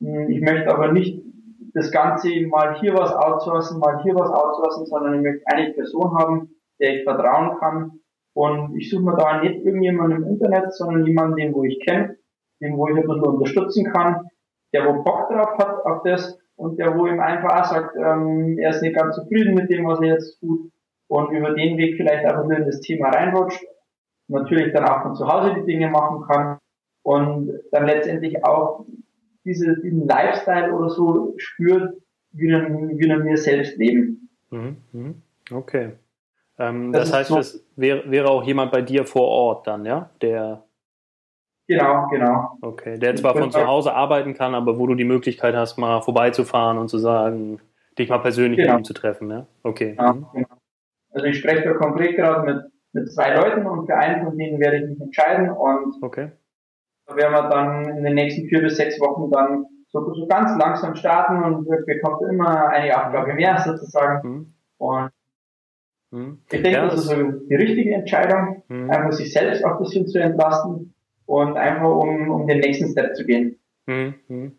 [0.01, 1.23] hm, ich möchte aber nicht
[1.79, 6.17] das Ganze mal hier was outsourcen, mal hier was outsourcen, sondern ich möchte eine Person
[6.19, 8.01] haben, der ich vertrauen kann.
[8.35, 12.17] Und ich suche mir da nicht irgendjemanden im Internet, sondern jemanden, den wo ich kenne,
[12.61, 14.29] den wo ich ein bisschen unterstützen kann,
[14.73, 18.59] der wo Bock drauf hat auf das und der wo ihm einfach auch sagt, ähm,
[18.59, 20.71] er ist nicht ganz zufrieden mit dem, was er jetzt tut
[21.09, 23.65] und über den Weg vielleicht einfach nur in das Thema reinrutscht,
[24.29, 26.59] natürlich dann auch von zu Hause die Dinge machen kann
[27.03, 28.85] und dann letztendlich auch
[29.49, 31.95] diese, diesen Lifestyle oder so spürt,
[32.33, 34.29] wie dann, wie mir selbst leben.
[34.51, 35.23] Mhm, mhm.
[35.51, 35.93] Okay.
[36.59, 40.11] Ähm, das, das heißt, es wäre, wäre auch jemand bei dir vor Ort dann, ja?
[40.21, 40.65] Der
[41.69, 42.57] Genau, genau.
[42.63, 46.01] Okay, der zwar von zu Hause arbeiten kann, aber wo du die Möglichkeit hast, mal
[46.01, 47.61] vorbeizufahren und zu sagen,
[47.99, 48.73] dich mal persönlich genau.
[48.73, 49.47] mit ihm zu treffen, ja?
[49.63, 49.95] Okay.
[49.99, 50.27] Ja, mhm.
[50.33, 50.49] genau.
[51.11, 54.59] Also ich spreche da konkret gerade mit, mit zwei Leuten und für einen von denen
[54.59, 56.31] werde ich mich entscheiden und okay.
[57.09, 60.57] Da werden wir dann in den nächsten vier bis sechs Wochen dann so, so ganz
[60.59, 64.29] langsam starten und bekommt immer eine Aufgabe mehr sozusagen.
[64.29, 64.55] Mhm.
[64.77, 65.11] Und
[66.11, 66.39] mhm.
[66.45, 68.91] ich denke, ja, das ist so die richtige Entscheidung, mhm.
[68.91, 70.95] einfach sich selbst auch ein bisschen zu entlasten
[71.27, 73.59] und einfach um, um den nächsten Step zu gehen.
[73.87, 74.15] Mhm.
[74.29, 74.53] mhm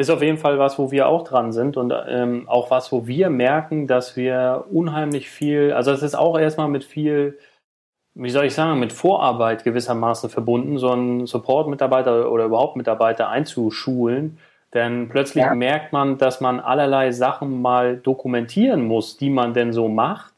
[0.00, 3.06] ist auf jeden Fall was, wo wir auch dran sind und ähm, auch was, wo
[3.06, 7.38] wir merken, dass wir unheimlich viel, also es ist auch erstmal mit viel,
[8.22, 14.38] wie soll ich sagen, mit Vorarbeit gewissermaßen verbunden, so einen Support-Mitarbeiter oder überhaupt Mitarbeiter einzuschulen.
[14.74, 15.54] Denn plötzlich ja.
[15.54, 20.34] merkt man, dass man allerlei Sachen mal dokumentieren muss, die man denn so macht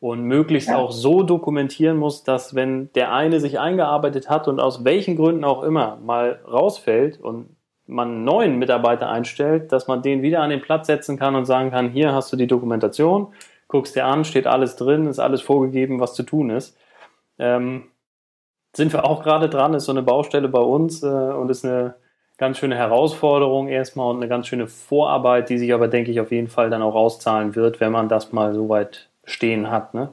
[0.00, 0.76] und möglichst ja.
[0.76, 5.44] auch so dokumentieren muss, dass wenn der eine sich eingearbeitet hat und aus welchen Gründen
[5.44, 10.50] auch immer mal rausfällt und man einen neuen Mitarbeiter einstellt, dass man den wieder an
[10.50, 13.28] den Platz setzen kann und sagen kann, hier hast du die Dokumentation,
[13.68, 16.76] guckst dir an, steht alles drin, ist alles vorgegeben, was zu tun ist.
[17.40, 17.84] Ähm,
[18.76, 21.94] sind wir auch gerade dran, ist so eine Baustelle bei uns äh, und ist eine
[22.38, 26.30] ganz schöne Herausforderung erstmal und eine ganz schöne Vorarbeit, die sich aber, denke ich, auf
[26.30, 29.94] jeden Fall dann auch auszahlen wird, wenn man das mal so weit stehen hat.
[29.94, 30.10] Ne?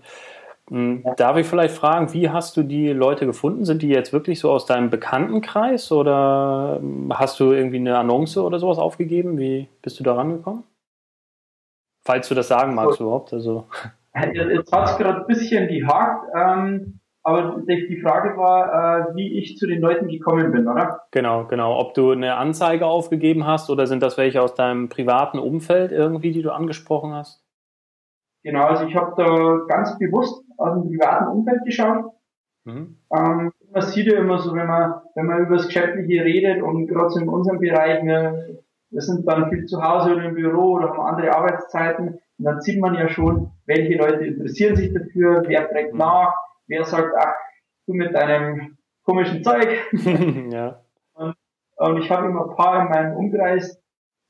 [0.70, 3.64] Hm, darf ich vielleicht fragen, wie hast du die Leute gefunden?
[3.64, 8.38] Sind die jetzt wirklich so aus deinem Bekanntenkreis oder hm, hast du irgendwie eine Annonce
[8.38, 9.38] oder sowas aufgegeben?
[9.38, 10.64] Wie bist du da rangekommen?
[12.04, 13.34] Falls du das sagen magst überhaupt.
[13.34, 13.68] Also.
[14.34, 19.58] Jetzt hat es gerade ein bisschen gehakt, ähm, aber die Frage war, äh, wie ich
[19.58, 21.02] zu den Leuten gekommen bin, oder?
[21.12, 21.78] Genau, genau.
[21.78, 26.32] Ob du eine Anzeige aufgegeben hast oder sind das welche aus deinem privaten Umfeld irgendwie,
[26.32, 27.44] die du angesprochen hast?
[28.44, 32.14] Genau, also ich habe da ganz bewusst aus dem privaten Umfeld geschaut.
[32.64, 32.98] Mhm.
[33.14, 36.88] Ähm, man sieht ja immer so, wenn man, wenn man über das Geschäftliche redet und
[36.88, 40.76] gerade so in unserem Bereich, wir, wir sind dann viel zu Hause oder im Büro
[40.76, 45.44] oder haben andere Arbeitszeiten und dann sieht man ja schon, welche Leute interessieren sich dafür,
[45.46, 46.00] wer fragt mhm.
[46.00, 47.34] nach, wer sagt, ach,
[47.88, 49.68] du mit deinem komischen Zeug.
[50.52, 50.82] ja.
[51.14, 51.36] Und,
[51.78, 53.82] und ich habe immer ein paar in meinem Umkreis,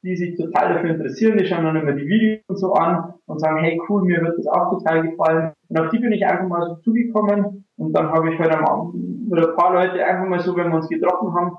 [0.03, 3.39] die sich total dafür interessieren, die schauen dann immer die Videos und so an und
[3.39, 5.53] sagen, hey cool, mir wird das auch total gefallen.
[5.67, 8.93] Und auf die bin ich einfach mal so zugekommen und dann habe ich heute halt
[8.93, 11.57] mit ein paar Leute einfach mal so, wenn wir uns getroffen haben,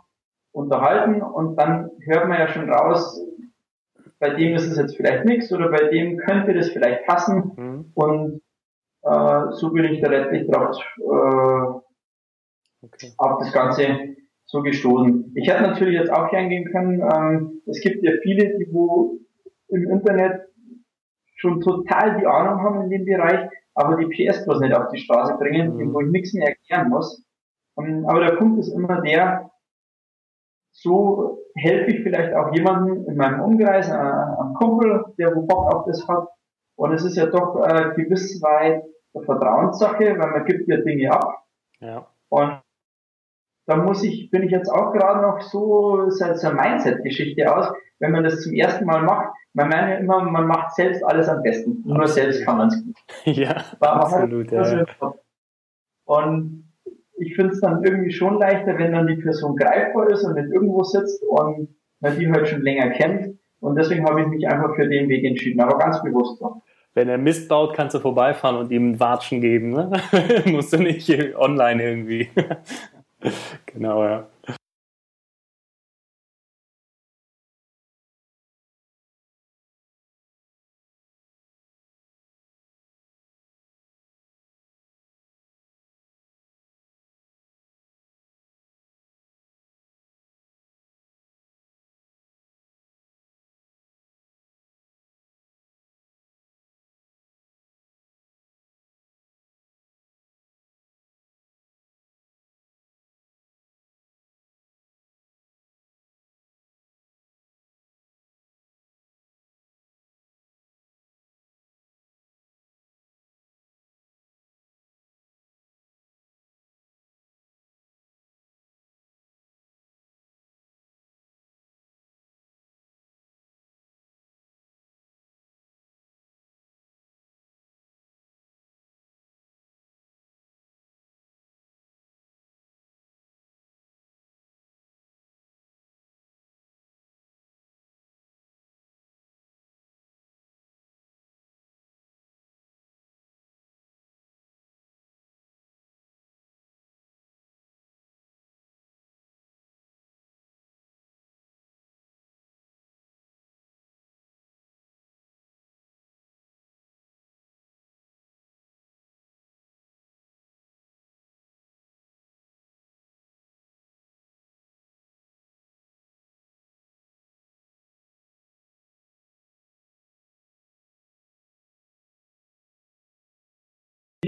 [0.53, 3.21] unterhalten und dann hört man ja schon raus,
[4.19, 7.93] bei dem ist es jetzt vielleicht nichts oder bei dem könnte das vielleicht passen mhm.
[7.95, 8.41] und
[9.03, 13.13] äh, so bin ich da letztlich drauf äh, okay.
[13.17, 15.33] auf das Ganze so gestoßen.
[15.37, 19.19] Ich hätte natürlich jetzt auch gern können, ähm, es gibt ja viele, die wo
[19.69, 20.49] im Internet
[21.37, 24.99] schon total die Ahnung haben in dem Bereich, aber die PS bloß nicht auf die
[24.99, 25.93] Straße bringen, mhm.
[25.93, 27.25] wo ich nichts mehr erklären muss.
[27.77, 29.51] Um, ähm, aber der Punkt ist immer der,
[30.73, 35.73] so helfe ich vielleicht auch jemanden in meinem Umkreis, äh, einem Kumpel, der wo Bock
[35.73, 36.29] auf das hat.
[36.79, 41.11] Und es ist ja doch äh, gewiss weit eine Vertrauenssache, weil man gibt ja Dinge
[41.11, 41.45] ab.
[41.81, 42.07] Ja.
[42.29, 42.61] Und
[43.67, 48.13] da muss ich, bin ich jetzt auch gerade noch so, so eine Mindset-Geschichte aus, wenn
[48.13, 49.35] man das zum ersten Mal macht.
[49.55, 51.83] Man meint ja immer, man macht selbst alles am besten.
[51.85, 52.97] Nur selbst kann man es gut.
[53.25, 54.53] Ja, absolut.
[54.53, 54.87] Ja.
[56.05, 56.73] Und
[57.17, 60.53] ich finde es dann irgendwie schon leichter, wenn dann die Person greifbar ist und nicht
[60.53, 63.37] irgendwo sitzt und man die halt schon länger kennt.
[63.59, 66.41] Und deswegen habe ich mich einfach für den Weg entschieden, aber ganz bewusst.
[66.41, 66.63] Noch.
[66.95, 69.71] Wenn er Mist baut, kannst du vorbeifahren und ihm ein Watschen geben.
[69.71, 70.03] Ne?
[70.47, 72.31] Musst du nicht online irgendwie.
[73.67, 74.29] genau, ja.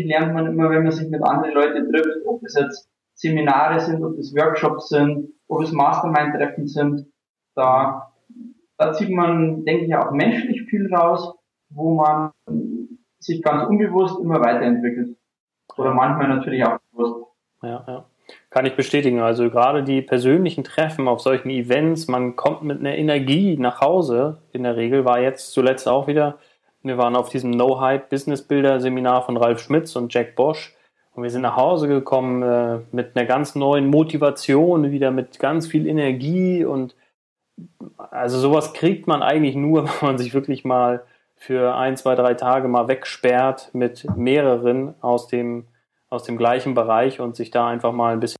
[0.03, 4.03] Lernt man immer, wenn man sich mit anderen Leuten trifft, ob es jetzt Seminare sind,
[4.03, 7.07] ob es Workshops sind, ob es Mastermind-Treffen sind.
[7.55, 8.13] Da,
[8.79, 11.35] da zieht man, denke ich, auch menschlich viel raus,
[11.69, 12.31] wo man
[13.19, 15.17] sich ganz unbewusst immer weiterentwickelt.
[15.77, 17.27] Oder manchmal natürlich auch bewusst.
[17.63, 18.05] Ja, ja.
[18.49, 19.21] Kann ich bestätigen.
[19.21, 24.39] Also gerade die persönlichen Treffen auf solchen Events, man kommt mit einer Energie nach Hause.
[24.53, 26.39] In der Regel war jetzt zuletzt auch wieder
[26.83, 30.75] wir waren auf diesem No-Hype Business Builder Seminar von Ralf Schmitz und Jack Bosch.
[31.15, 35.67] Und wir sind nach Hause gekommen äh, mit einer ganz neuen Motivation, wieder mit ganz
[35.67, 36.95] viel Energie und
[37.97, 41.05] also sowas kriegt man eigentlich nur, wenn man sich wirklich mal
[41.37, 45.67] für ein, zwei, drei Tage mal wegsperrt mit mehreren aus dem,
[46.11, 48.37] aus dem gleichen Bereich und sich da einfach mal ein bisschen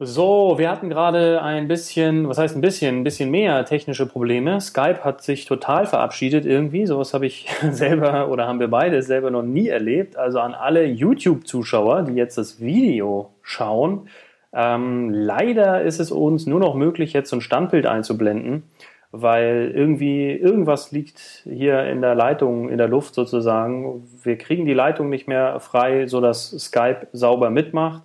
[0.00, 4.60] so, wir hatten gerade ein bisschen, was heißt ein bisschen, ein bisschen mehr technische Probleme.
[4.60, 6.86] Skype hat sich total verabschiedet irgendwie.
[6.86, 10.16] Sowas habe ich selber oder haben wir beide selber noch nie erlebt.
[10.16, 14.08] Also an alle YouTube-Zuschauer, die jetzt das Video schauen.
[14.52, 18.64] Ähm, leider ist es uns nur noch möglich, jetzt so ein Standbild einzublenden,
[19.12, 24.08] weil irgendwie irgendwas liegt hier in der Leitung, in der Luft sozusagen.
[24.24, 28.02] Wir kriegen die Leitung nicht mehr frei, sodass Skype sauber mitmacht.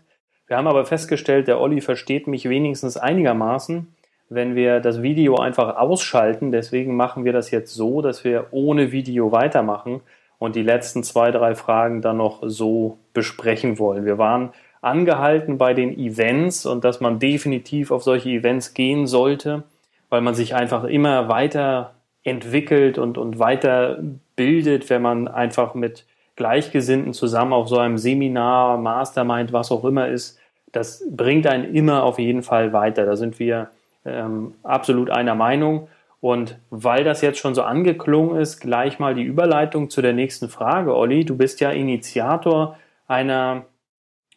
[0.49, 3.93] Wir haben aber festgestellt, der Olli versteht mich wenigstens einigermaßen,
[4.29, 6.51] wenn wir das Video einfach ausschalten.
[6.51, 10.01] Deswegen machen wir das jetzt so, dass wir ohne Video weitermachen
[10.39, 14.05] und die letzten zwei, drei Fragen dann noch so besprechen wollen.
[14.05, 14.49] Wir waren
[14.81, 19.61] angehalten bei den Events und dass man definitiv auf solche Events gehen sollte,
[20.09, 23.99] weil man sich einfach immer weiter entwickelt und, und weiter
[24.35, 26.05] bildet, wenn man einfach mit
[26.37, 30.38] Gleichgesinnten zusammen auf so einem Seminar, Mastermind, was auch immer ist,
[30.71, 33.05] das bringt einen immer auf jeden Fall weiter.
[33.05, 33.69] Da sind wir
[34.05, 35.87] ähm, absolut einer Meinung.
[36.21, 40.49] Und weil das jetzt schon so angeklungen ist, gleich mal die Überleitung zu der nächsten
[40.49, 41.23] Frage, Olli.
[41.23, 42.77] Du bist ja Initiator
[43.07, 43.65] einer,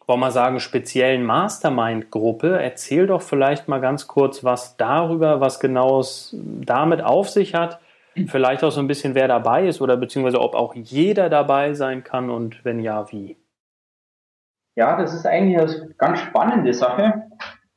[0.07, 2.57] wollen wir sagen, speziellen Mastermind-Gruppe.
[2.61, 7.79] Erzähl doch vielleicht mal ganz kurz was darüber, was genau es damit auf sich hat.
[8.27, 12.03] Vielleicht auch so ein bisschen, wer dabei ist oder beziehungsweise ob auch jeder dabei sein
[12.03, 13.35] kann und wenn ja, wie.
[14.75, 17.23] Ja, das ist eigentlich eine ganz spannende Sache.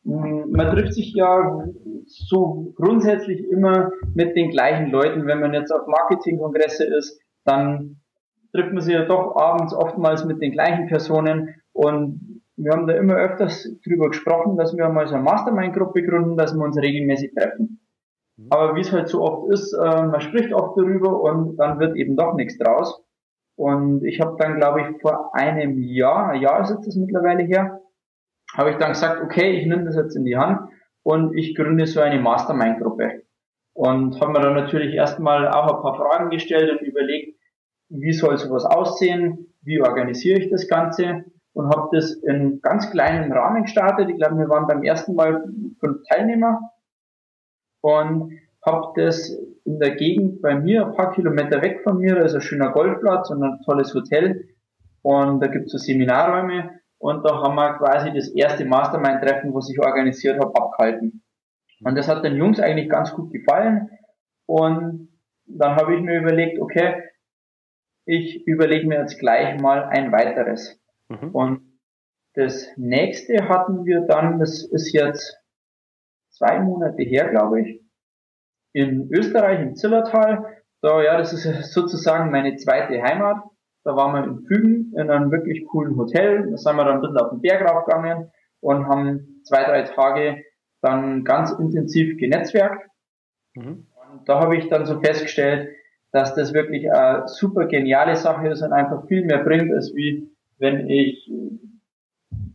[0.05, 1.65] Mm, man trifft sich ja
[2.07, 5.27] so grundsätzlich immer mit den gleichen Leuten.
[5.27, 7.97] Wenn man jetzt auf Marketingkongresse ist, dann
[8.53, 12.95] trifft man sich ja doch abends oftmals mit den gleichen Personen und wir haben da
[12.95, 17.35] immer öfters drüber gesprochen, dass wir mal so eine Mastermind-Gruppe gründen, dass wir uns regelmäßig
[17.35, 17.81] treffen.
[18.37, 18.47] Mhm.
[18.51, 21.97] Aber wie es halt so oft ist, äh, man spricht oft darüber und dann wird
[21.97, 23.03] eben doch nichts draus.
[23.57, 27.81] Und ich habe dann, glaube ich, vor einem Jahr, ein Jahr ist es mittlerweile her,
[28.55, 30.71] habe ich dann gesagt, okay, ich nehme das jetzt in die Hand
[31.03, 33.23] und ich gründe so eine Mastermind-Gruppe.
[33.73, 37.39] Und habe mir dann natürlich erstmal auch ein paar Fragen gestellt und überlegt,
[37.89, 43.33] wie soll sowas aussehen, wie organisiere ich das Ganze und habe das in ganz kleinen
[43.33, 44.11] Rahmen gestartet.
[44.11, 45.45] Ich glaube, wir waren beim ersten Mal
[45.81, 46.61] fünf Teilnehmer
[47.81, 48.33] und
[48.65, 49.37] habe das
[49.67, 52.71] in der Gegend bei mir, ein paar Kilometer weg von mir, da ist ein schöner
[52.71, 54.49] Golfplatz und ein tolles Hotel
[55.03, 59.69] und da gibt es so Seminarräume und da haben wir quasi das erste Mastermind-Treffen, was
[59.71, 61.23] ich organisiert habe, abgehalten.
[61.85, 63.91] Und das hat den Jungs eigentlich ganz gut gefallen
[64.47, 65.09] und
[65.47, 67.03] dann habe ich mir überlegt, okay,
[68.05, 70.81] ich überlege mir jetzt gleich mal ein weiteres.
[71.09, 71.31] Mhm.
[71.33, 71.81] Und
[72.35, 75.37] das nächste hatten wir dann, das ist jetzt
[76.31, 77.86] zwei Monate her, glaube ich,
[78.77, 80.45] in Österreich, im Zillertal.
[80.83, 83.39] Da, ja, das ist sozusagen meine zweite Heimat.
[83.85, 86.51] Da waren wir in Fügen in einem wirklich coolen Hotel.
[86.51, 90.45] Da sind wir dann ein bisschen auf den Berg raufgegangen und haben zwei, drei Tage
[90.83, 92.87] dann ganz intensiv genetzwerkt.
[93.55, 93.87] Mhm.
[94.13, 95.71] Und da habe ich dann so festgestellt,
[96.13, 100.31] dass das wirklich eine super geniale Sache ist und einfach viel mehr bringt, als wie
[100.59, 101.31] wenn ich,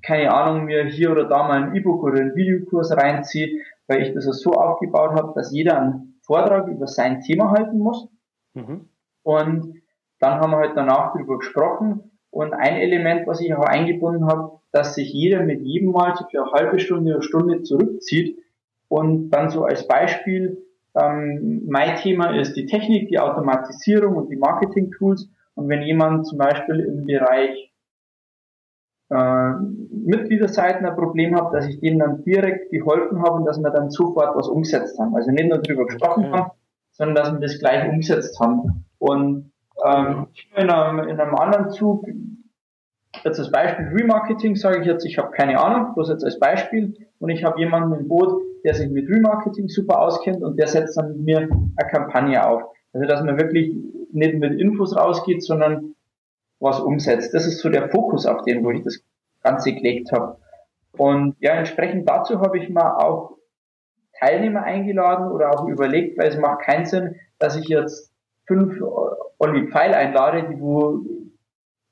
[0.03, 4.13] keine Ahnung, mir hier oder da mal ein E-Book oder einen Videokurs reinziehe, weil ich
[4.13, 8.07] das so aufgebaut habe, dass jeder einen Vortrag über sein Thema halten muss.
[8.53, 8.87] Mhm.
[9.21, 9.81] Und
[10.19, 12.11] dann haben wir halt danach darüber gesprochen.
[12.29, 16.23] Und ein Element, was ich auch eingebunden habe, dass sich jeder mit jedem Mal so
[16.31, 18.39] für eine halbe Stunde oder Stunde zurückzieht
[18.87, 20.65] und dann so als Beispiel
[20.95, 25.29] ähm, mein Thema ist die Technik, die Automatisierung und die Marketing-Tools.
[25.55, 27.70] Und wenn jemand zum Beispiel im Bereich
[29.11, 29.53] äh,
[29.91, 33.89] Mitgliederseiten ein Problem hat, dass ich denen dann direkt geholfen habe und dass wir dann
[33.89, 35.15] sofort was umgesetzt haben.
[35.15, 36.37] Also nicht nur darüber gesprochen okay.
[36.37, 36.51] haben,
[36.91, 38.85] sondern dass wir das gleich umgesetzt haben.
[38.99, 39.51] Und
[39.85, 42.05] ähm, in, einem, in einem anderen Zug,
[43.23, 46.93] jetzt als Beispiel Remarketing, sage ich jetzt, ich habe keine Ahnung, bloß jetzt als Beispiel,
[47.19, 50.97] und ich habe jemanden im Boot, der sich mit Remarketing super auskennt und der setzt
[50.97, 52.63] dann mit mir eine Kampagne auf.
[52.93, 53.75] Also dass man wirklich
[54.11, 55.95] nicht mit Infos rausgeht, sondern
[56.61, 57.33] was umsetzt.
[57.33, 59.03] Das ist so der Fokus, auf den, wo ich das
[59.43, 60.37] Ganze gelegt habe.
[60.93, 63.37] Und ja, entsprechend dazu habe ich mal auch
[64.19, 68.13] Teilnehmer eingeladen oder auch überlegt, weil es macht keinen Sinn, dass ich jetzt
[68.45, 68.79] fünf
[69.39, 70.99] Olli Pfeil einlade, die wo,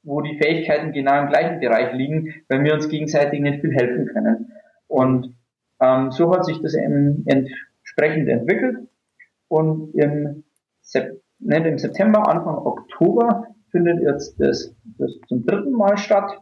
[0.03, 4.05] wo die Fähigkeiten genau im gleichen Bereich liegen, weil wir uns gegenseitig nicht viel helfen
[4.07, 4.51] können.
[4.87, 5.35] Und
[5.81, 8.87] ähm, so hat sich das entsprechend entwickelt
[9.47, 10.43] und im,
[10.81, 16.39] Sep nicht im September, Anfang Oktober findet jetzt das, das zum dritten Mal statt.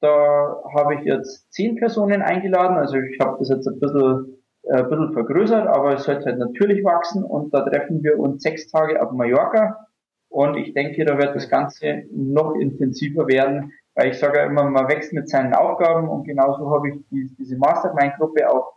[0.00, 4.78] Da habe ich jetzt zehn Personen eingeladen, also ich habe das jetzt ein bisschen, äh,
[4.78, 7.22] ein bisschen vergrößert, aber es sollte halt natürlich wachsen.
[7.22, 9.86] Und da treffen wir uns sechs Tage auf Mallorca.
[10.28, 14.64] Und ich denke, da wird das Ganze noch intensiver werden, weil ich sage ja immer,
[14.64, 16.08] man wächst mit seinen Aufgaben.
[16.08, 18.72] Und genauso habe ich die, diese Mastermind-Gruppe auch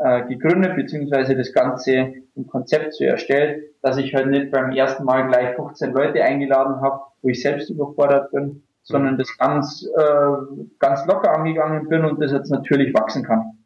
[0.00, 5.04] äh, gegründet, beziehungsweise das Ganze im Konzept so erstellt, dass ich halt nicht beim ersten
[5.04, 10.64] Mal gleich 15 Leute eingeladen habe, wo ich selbst überfordert bin, sondern das ganz, äh,
[10.78, 13.58] ganz locker angegangen bin und das jetzt natürlich wachsen kann.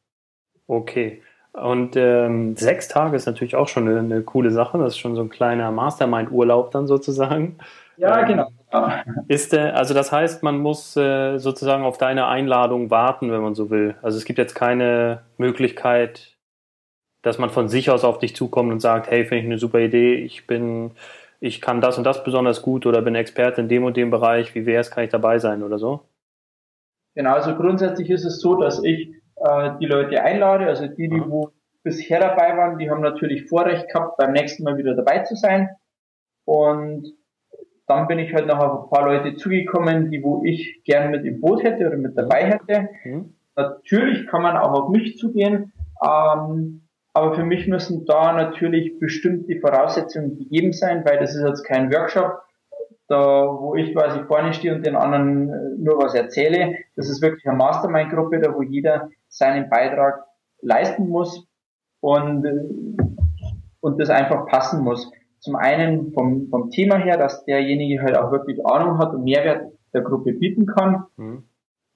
[0.66, 1.20] Okay.
[1.52, 4.78] Und ähm, sechs Tage ist natürlich auch schon eine, eine coole Sache.
[4.78, 7.58] Das ist schon so ein kleiner Mastermind-Urlaub dann sozusagen.
[7.98, 8.48] Ja, ähm, genau.
[9.28, 13.70] Ist also das heißt, man muss äh, sozusagen auf deine Einladung warten, wenn man so
[13.70, 13.96] will.
[14.02, 16.36] Also es gibt jetzt keine Möglichkeit,
[17.22, 19.78] dass man von sich aus auf dich zukommt und sagt, hey, finde ich eine super
[19.78, 20.92] Idee, ich bin,
[21.40, 24.54] ich kann das und das besonders gut oder bin Experte in dem und dem Bereich,
[24.54, 26.00] wie wäre es, kann ich dabei sein oder so?
[27.14, 31.20] Genau, also grundsätzlich ist es so, dass ich äh, die Leute einlade, also die, die
[31.20, 31.30] mhm.
[31.30, 31.50] wo
[31.82, 35.68] bisher dabei waren, die haben natürlich Vorrecht gehabt, beim nächsten Mal wieder dabei zu sein.
[36.44, 37.12] Und
[37.86, 41.24] dann bin ich halt noch auf ein paar Leute zugekommen, die wo ich gern mit
[41.24, 42.88] im Boot hätte oder mit dabei hätte.
[43.04, 43.34] Mhm.
[43.56, 45.72] Natürlich kann man auch auf mich zugehen,
[46.02, 51.64] ähm, aber für mich müssen da natürlich bestimmte Voraussetzungen gegeben sein, weil das ist jetzt
[51.64, 52.40] kein Workshop,
[53.08, 56.76] da wo ich quasi vorne stehe und den anderen äh, nur was erzähle.
[56.96, 60.24] Das ist wirklich eine Mastermind-Gruppe, da wo jeder seinen Beitrag
[60.62, 61.46] leisten muss
[62.00, 63.04] und, äh,
[63.80, 65.10] und das einfach passen muss.
[65.42, 69.72] Zum einen vom, vom Thema her, dass derjenige halt auch wirklich Ahnung hat und Mehrwert
[69.92, 71.04] der Gruppe bieten kann.
[71.16, 71.44] Mhm.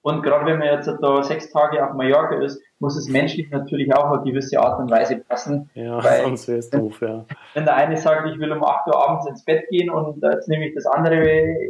[0.01, 3.93] Und gerade wenn man jetzt da sechs Tage auf Mallorca ist, muss es menschlich natürlich
[3.95, 5.69] auch auf gewisse Art und Weise passen.
[5.73, 7.25] Ja, weil, sonst wäre es doof, ja.
[7.53, 10.49] Wenn der eine sagt, ich will um 8 Uhr abends ins Bett gehen und jetzt
[10.49, 11.23] nehme ich das andere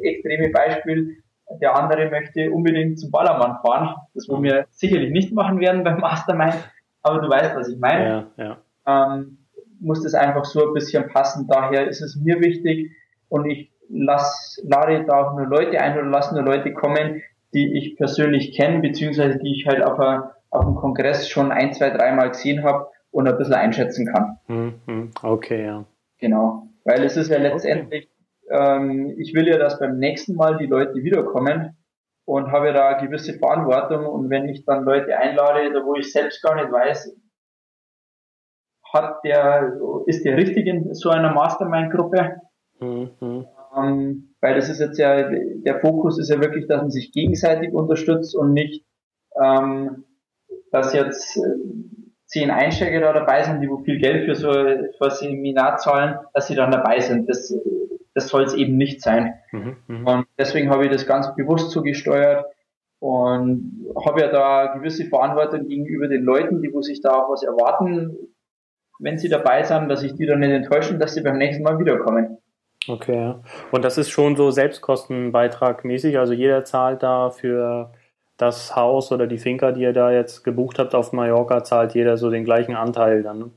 [0.03, 1.17] extreme Beispiel,
[1.61, 5.99] der andere möchte unbedingt zum Ballermann fahren, das wo wir sicherlich nicht machen werden beim
[5.99, 6.57] Mastermind,
[7.03, 8.27] aber du weißt, was ich meine.
[8.37, 9.13] Ja, ja.
[9.13, 9.36] Ähm,
[9.79, 11.47] muss das einfach so ein bisschen passen.
[11.47, 12.91] Daher ist es mir wichtig
[13.29, 17.21] und ich lass, lade da auch nur Leute ein oder lasse nur Leute kommen,
[17.53, 21.73] die ich persönlich kenne, beziehungsweise die ich halt auf, a, auf dem Kongress schon ein,
[21.73, 24.37] zwei, dreimal gesehen habe und ein bisschen einschätzen kann.
[24.47, 25.11] Mhm.
[25.21, 25.85] Okay, ja.
[26.19, 26.67] Genau.
[26.83, 28.09] Weil es ist ja letztendlich,
[28.45, 28.77] okay.
[28.77, 31.77] ähm, ich will ja, dass beim nächsten Mal die Leute wiederkommen
[32.25, 36.41] und habe da eine gewisse Verantwortung und wenn ich dann Leute einlade, wo ich selbst
[36.43, 37.15] gar nicht weiß,
[38.97, 42.41] hat der, ist der richtig in so einer Mastermind-Gruppe?
[42.79, 43.45] Mhm.
[43.75, 47.73] Ähm, weil das ist jetzt ja, der Fokus ist ja wirklich, dass man sich gegenseitig
[47.73, 48.85] unterstützt und nicht,
[49.41, 50.05] ähm,
[50.71, 51.41] dass jetzt äh,
[52.25, 56.47] zehn Einsteiger da dabei sind, die wo viel Geld für so für Seminar zahlen, dass
[56.47, 57.29] sie dann dabei sind.
[57.29, 57.53] Das,
[58.13, 59.35] das soll es eben nicht sein.
[59.51, 60.11] Mhm, mh.
[60.11, 62.45] Und deswegen habe ich das ganz bewusst so gesteuert
[62.99, 67.43] und habe ja da gewisse Verantwortung gegenüber den Leuten, die wo sich da auch was
[67.43, 68.17] erwarten,
[68.99, 71.79] wenn sie dabei sind, dass ich die dann nicht enttäuschen, dass sie beim nächsten Mal
[71.79, 72.37] wiederkommen.
[72.87, 73.35] Okay,
[73.71, 77.91] und das ist schon so Selbstkostenbeitragmäßig, also jeder zahlt da für
[78.37, 82.17] das Haus oder die Finca, die ihr da jetzt gebucht habt auf Mallorca, zahlt jeder
[82.17, 83.39] so den gleichen Anteil dann.
[83.39, 83.51] Ne?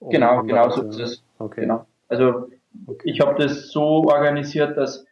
[0.00, 1.24] Um genau, genau so ist es.
[1.38, 1.62] Okay.
[1.62, 1.86] Genau.
[2.08, 2.48] Also
[3.04, 5.06] ich habe das so organisiert, dass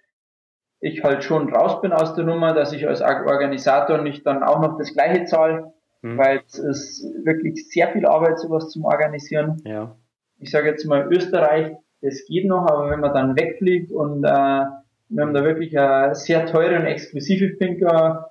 [0.80, 4.60] ich halt schon raus bin aus der Nummer, dass ich als Organisator nicht dann auch
[4.60, 5.72] noch das gleiche zahle,
[6.06, 6.18] hm.
[6.18, 9.60] weil es ist wirklich sehr viel Arbeit, sowas zum Organisieren.
[9.64, 9.96] Ja.
[10.38, 14.64] Ich sage jetzt mal Österreich, das geht noch, aber wenn man dann wegfliegt und äh,
[15.08, 18.30] wir haben da wirklich eine sehr teure und exklusive Finca,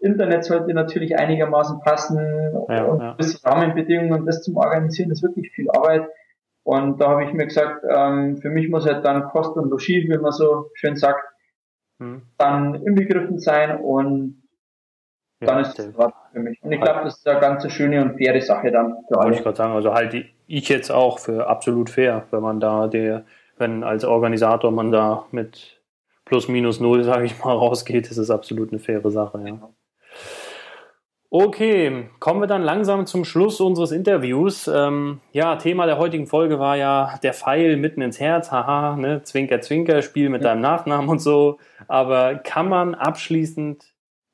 [0.00, 2.18] Internet sollte natürlich einigermaßen passen
[2.68, 3.14] ja, und ja.
[3.18, 6.08] das Rahmenbedingungen und das zum Organisieren ist wirklich viel Arbeit.
[6.64, 10.08] Und da habe ich mir gesagt, ähm, für mich muss halt dann Kost und Logis,
[10.08, 11.24] wie man so schön sagt,
[11.98, 12.22] hm.
[12.38, 14.42] dann inbegriffen sein und
[15.40, 15.92] ja, dann ist das
[16.32, 16.62] für mich.
[16.62, 19.24] Und ich glaube, das ist eine ganz schöne und faire Sache dann für alle.
[19.24, 22.88] Wollte ich gerade sagen, also halte ich jetzt auch für absolut fair, wenn man da
[22.88, 23.24] der,
[23.58, 25.80] wenn als Organisator man da mit
[26.24, 29.44] plus minus null, sage ich mal, rausgeht, ist es absolut eine faire Sache, ja.
[29.44, 29.74] Genau.
[31.34, 34.68] Okay, kommen wir dann langsam zum Schluss unseres Interviews.
[34.68, 38.52] Ähm, ja, Thema der heutigen Folge war ja der Pfeil mitten ins Herz.
[38.52, 41.56] Haha, ne, Zwinker, Zwinker, Spiel mit deinem Nachnamen und so.
[41.88, 43.91] Aber kann man abschließend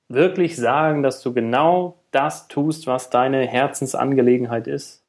[0.09, 5.05] wirklich sagen, dass du genau das tust, was deine Herzensangelegenheit ist?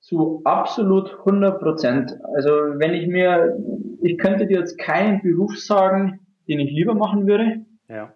[0.00, 2.18] Zu absolut 100 Prozent.
[2.34, 3.56] Also wenn ich mir,
[4.00, 7.64] ich könnte dir jetzt keinen Beruf sagen, den ich lieber machen würde.
[7.88, 8.14] Ja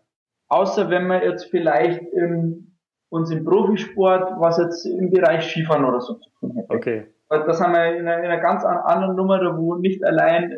[0.49, 2.77] Außer wenn wir jetzt vielleicht im,
[3.09, 6.73] uns im Profisport, was jetzt im Bereich Skifahren oder so zu tun hätte.
[6.73, 7.07] Okay.
[7.29, 10.53] Das haben wir in einer, in einer ganz anderen Nummer, wo nicht allein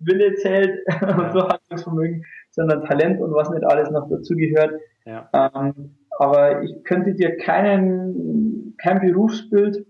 [0.00, 1.16] Wille zählt ja.
[1.16, 2.24] und Durchhaltungsvermögen,
[2.58, 4.80] sondern Talent und was nicht alles noch dazugehört.
[5.06, 5.30] Ja.
[5.32, 9.86] Ähm, aber ich könnte dir keinen, kein Berufsbild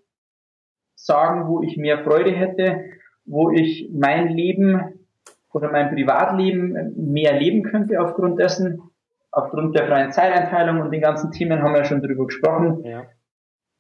[0.95, 2.85] sagen, wo ich mehr Freude hätte,
[3.25, 5.07] wo ich mein Leben
[5.53, 8.83] oder mein Privatleben mehr leben könnte aufgrund dessen,
[9.31, 12.85] aufgrund der freien Zeiteinteilung und den ganzen Themen haben wir ja schon drüber gesprochen.
[12.85, 13.07] Ja.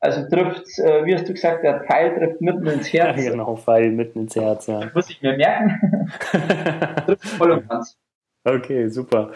[0.00, 3.20] Also trifft, äh, wie hast du gesagt, der Pfeil trifft mitten ins Herz.
[3.22, 4.80] Ja, genau, Pfeil mitten ins Herz, ja.
[4.94, 6.10] Muss ich mir merken.
[7.04, 7.98] trifft voll und ganz.
[8.54, 9.32] Okay, super.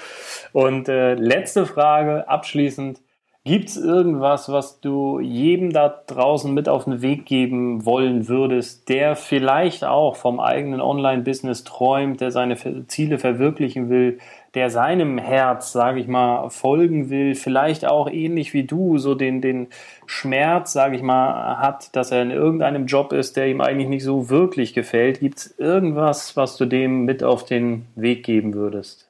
[0.52, 3.00] Und äh, letzte Frage, abschließend.
[3.44, 8.88] Gibt es irgendwas, was du jedem da draußen mit auf den Weg geben wollen würdest,
[8.88, 12.56] der vielleicht auch vom eigenen Online-Business träumt, der seine
[12.86, 14.20] Ziele verwirklichen will,
[14.54, 19.40] der seinem Herz, sage ich mal, folgen will, vielleicht auch ähnlich wie du so den,
[19.40, 19.68] den
[20.06, 24.04] Schmerz, sage ich mal, hat, dass er in irgendeinem Job ist, der ihm eigentlich nicht
[24.04, 25.20] so wirklich gefällt.
[25.20, 29.08] Gibt es irgendwas, was du dem mit auf den Weg geben würdest?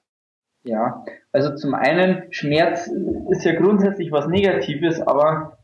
[0.65, 2.89] Ja, also zum einen, Schmerz
[3.31, 5.59] ist ja grundsätzlich was Negatives, aber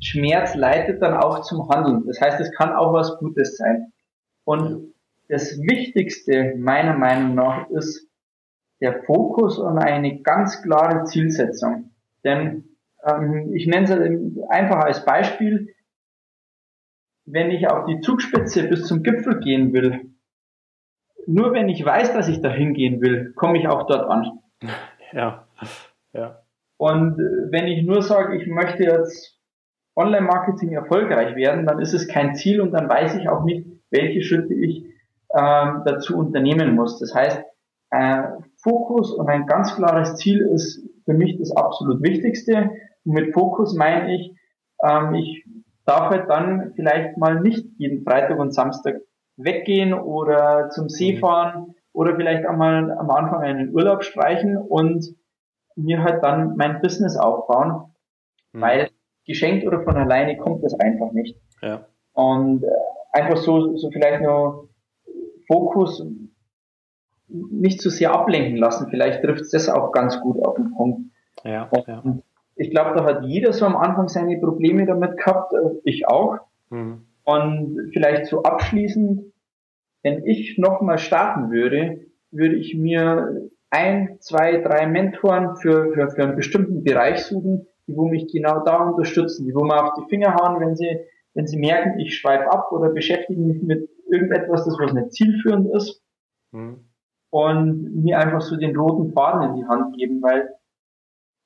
[0.00, 2.04] Schmerz leitet dann auch zum Handeln.
[2.06, 3.92] Das heißt, es kann auch was Gutes sein.
[4.44, 4.92] Und
[5.28, 8.05] das Wichtigste meiner Meinung nach ist
[8.80, 11.92] der Fokus und eine ganz klare Zielsetzung.
[12.24, 15.74] Denn ähm, ich nenne es einfach als Beispiel,
[17.24, 20.10] wenn ich auf die Zugspitze bis zum Gipfel gehen will,
[21.26, 24.38] nur wenn ich weiß, dass ich da hingehen will, komme ich auch dort an.
[25.12, 25.46] Ja,
[26.12, 26.42] ja.
[26.76, 29.40] Und äh, wenn ich nur sage, ich möchte jetzt
[29.96, 34.22] Online-Marketing erfolgreich werden, dann ist es kein Ziel und dann weiß ich auch nicht, welche
[34.22, 34.84] Schritte ich
[35.34, 36.98] ähm, dazu unternehmen muss.
[36.98, 37.42] Das heißt,
[37.90, 38.22] äh,
[38.66, 42.70] Fokus und ein ganz klares Ziel ist für mich das absolut Wichtigste.
[43.04, 44.34] Und mit Fokus meine ich,
[44.82, 45.46] ähm, ich
[45.84, 48.96] darf halt dann vielleicht mal nicht jeden Freitag und Samstag
[49.36, 51.18] weggehen oder zum See mhm.
[51.18, 55.14] fahren oder vielleicht auch mal am Anfang einen Urlaub streichen und
[55.76, 57.94] mir halt dann mein Business aufbauen,
[58.52, 58.60] mhm.
[58.60, 58.90] weil
[59.26, 61.38] geschenkt oder von alleine kommt das einfach nicht.
[61.62, 61.86] Ja.
[62.14, 62.66] Und äh,
[63.12, 64.70] einfach so, so vielleicht nur
[65.46, 66.04] Fokus
[67.28, 68.88] nicht zu sehr ablenken lassen.
[68.90, 71.00] Vielleicht trifft es das auch ganz gut auf den Punkt.
[71.44, 72.02] Ja, ja.
[72.56, 76.38] Ich glaube, da hat jeder so am Anfang seine Probleme damit gehabt, äh, ich auch.
[76.70, 77.02] Mhm.
[77.24, 79.32] Und vielleicht so abschließend,
[80.02, 86.22] wenn ich nochmal starten würde, würde ich mir ein, zwei, drei Mentoren für, für, für
[86.22, 90.08] einen bestimmten Bereich suchen, die wo mich genau da unterstützen, die wo mir auf die
[90.08, 91.00] Finger hauen, wenn sie,
[91.34, 95.74] wenn sie merken, ich schweife ab oder beschäftige mich mit irgendetwas, das was nicht zielführend
[95.74, 96.02] ist.
[96.52, 96.85] Mhm.
[97.36, 100.54] Und mir einfach so den roten Faden in die Hand geben, weil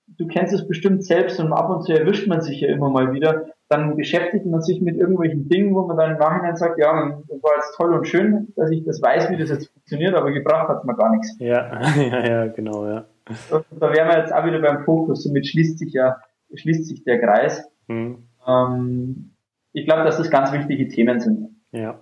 [0.07, 3.12] du kennst es bestimmt selbst und ab und zu erwischt man sich ja immer mal
[3.12, 3.47] wieder.
[3.68, 7.43] Dann beschäftigt man sich mit irgendwelchen Dingen, wo man dann im Nachhinein sagt, ja, das
[7.43, 10.68] war jetzt toll und schön, dass ich das weiß, wie das jetzt funktioniert, aber gebracht
[10.68, 11.36] hat es mir gar nichts.
[11.41, 13.07] Ja, ja, ja, genau, ja.
[13.51, 16.18] Und da wären wir jetzt auch wieder beim Fokus, somit schließt sich ja,
[16.55, 17.68] schließt sich der Kreis.
[17.88, 18.28] Mhm.
[18.47, 19.32] Ähm,
[19.72, 21.49] ich glaube, dass das ganz wichtige Themen sind.
[21.72, 21.99] Ja.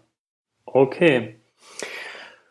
[0.66, 1.36] Okay.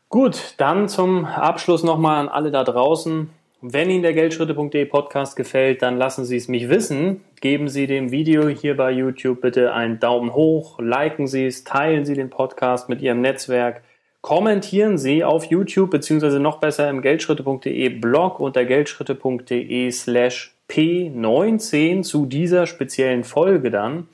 [0.09, 3.29] Gut, dann zum Abschluss nochmal an alle da draußen.
[3.59, 7.25] Wenn Ihnen der Geldschritte.de Podcast gefällt, dann lassen Sie es mich wissen.
[7.41, 12.05] Geben Sie dem Video hier bei YouTube bitte einen Daumen hoch, liken Sie es, teilen
[12.05, 13.81] Sie den Podcast mit Ihrem Netzwerk,
[14.21, 22.25] kommentieren Sie auf YouTube beziehungsweise noch besser im Geldschritte.de Blog unter geldschritte.de slash P19 zu
[22.27, 24.07] dieser speziellen Folge dann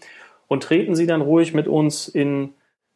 [0.48, 2.54] und treten Sie dann ruhig mit uns in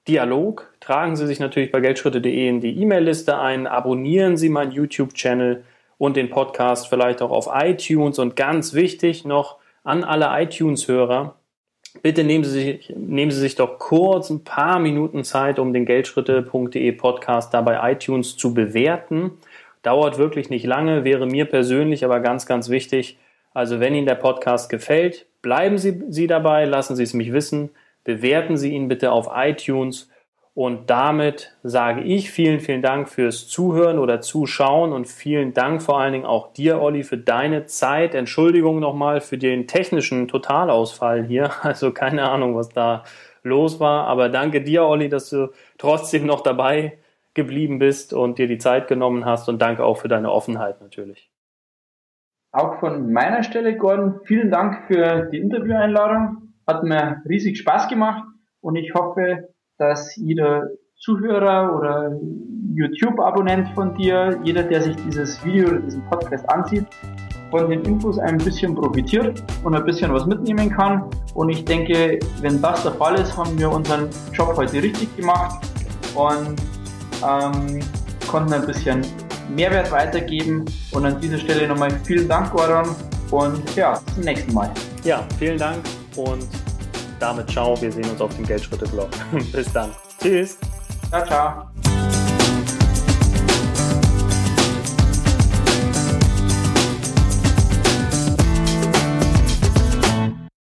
[0.08, 0.72] Dialog.
[0.88, 5.66] Tragen Sie sich natürlich bei geldschritte.de in die E-Mail-Liste ein, abonnieren Sie meinen YouTube-Channel
[5.98, 8.20] und den Podcast vielleicht auch auf iTunes.
[8.20, 11.36] Und ganz wichtig noch an alle iTunes-Hörer,
[12.04, 15.86] bitte nehmen Sie, sich, nehmen Sie sich doch kurz ein paar Minuten Zeit, um den
[15.86, 19.32] Geldschritte.de Podcast da bei iTunes zu bewerten.
[19.84, 23.18] Dauert wirklich nicht lange, wäre mir persönlich aber ganz, ganz wichtig.
[23.54, 27.72] Also wenn Ihnen der Podcast gefällt, bleiben Sie, Sie dabei, lassen Sie es mich wissen,
[28.06, 30.10] bewerten Sie ihn bitte auf iTunes
[30.58, 36.00] und damit sage ich vielen, vielen Dank fürs Zuhören oder Zuschauen und vielen Dank vor
[36.00, 38.16] allen Dingen auch dir, Olli, für deine Zeit.
[38.16, 41.52] Entschuldigung nochmal für den technischen Totalausfall hier.
[41.62, 43.04] Also keine Ahnung, was da
[43.44, 44.08] los war.
[44.08, 46.98] Aber danke dir, Olli, dass du trotzdem noch dabei
[47.36, 49.48] geblieben bist und dir die Zeit genommen hast.
[49.50, 51.30] Und danke auch für deine Offenheit natürlich.
[52.52, 56.56] Auch von meiner Stelle, Gordon, vielen Dank für die Intervieweinladung.
[56.66, 58.24] Hat mir riesig Spaß gemacht
[58.60, 60.70] und ich hoffe, dass jeder
[61.00, 62.20] Zuhörer oder
[62.74, 66.86] YouTube-Abonnent von dir, jeder, der sich dieses Video oder diesen Podcast ansieht,
[67.52, 71.04] von den Infos ein bisschen profitiert und ein bisschen was mitnehmen kann.
[71.34, 75.66] Und ich denke, wenn das der Fall ist, haben wir unseren Job heute richtig gemacht
[76.16, 76.56] und
[77.24, 77.80] ähm,
[78.30, 79.02] konnten ein bisschen
[79.56, 80.66] Mehrwert weitergeben.
[80.92, 82.96] Und an dieser Stelle nochmal vielen Dank, Gordon.
[83.32, 84.70] Und ja, bis zum nächsten Mal.
[85.04, 85.78] Ja, vielen Dank
[86.16, 86.48] und
[87.20, 87.80] damit ciao.
[87.82, 89.10] Wir sehen uns auf dem Geldschritte-Blog.
[89.52, 89.92] Bis dann.
[90.22, 90.58] Tschüss.
[91.10, 91.77] Ciao, ciao.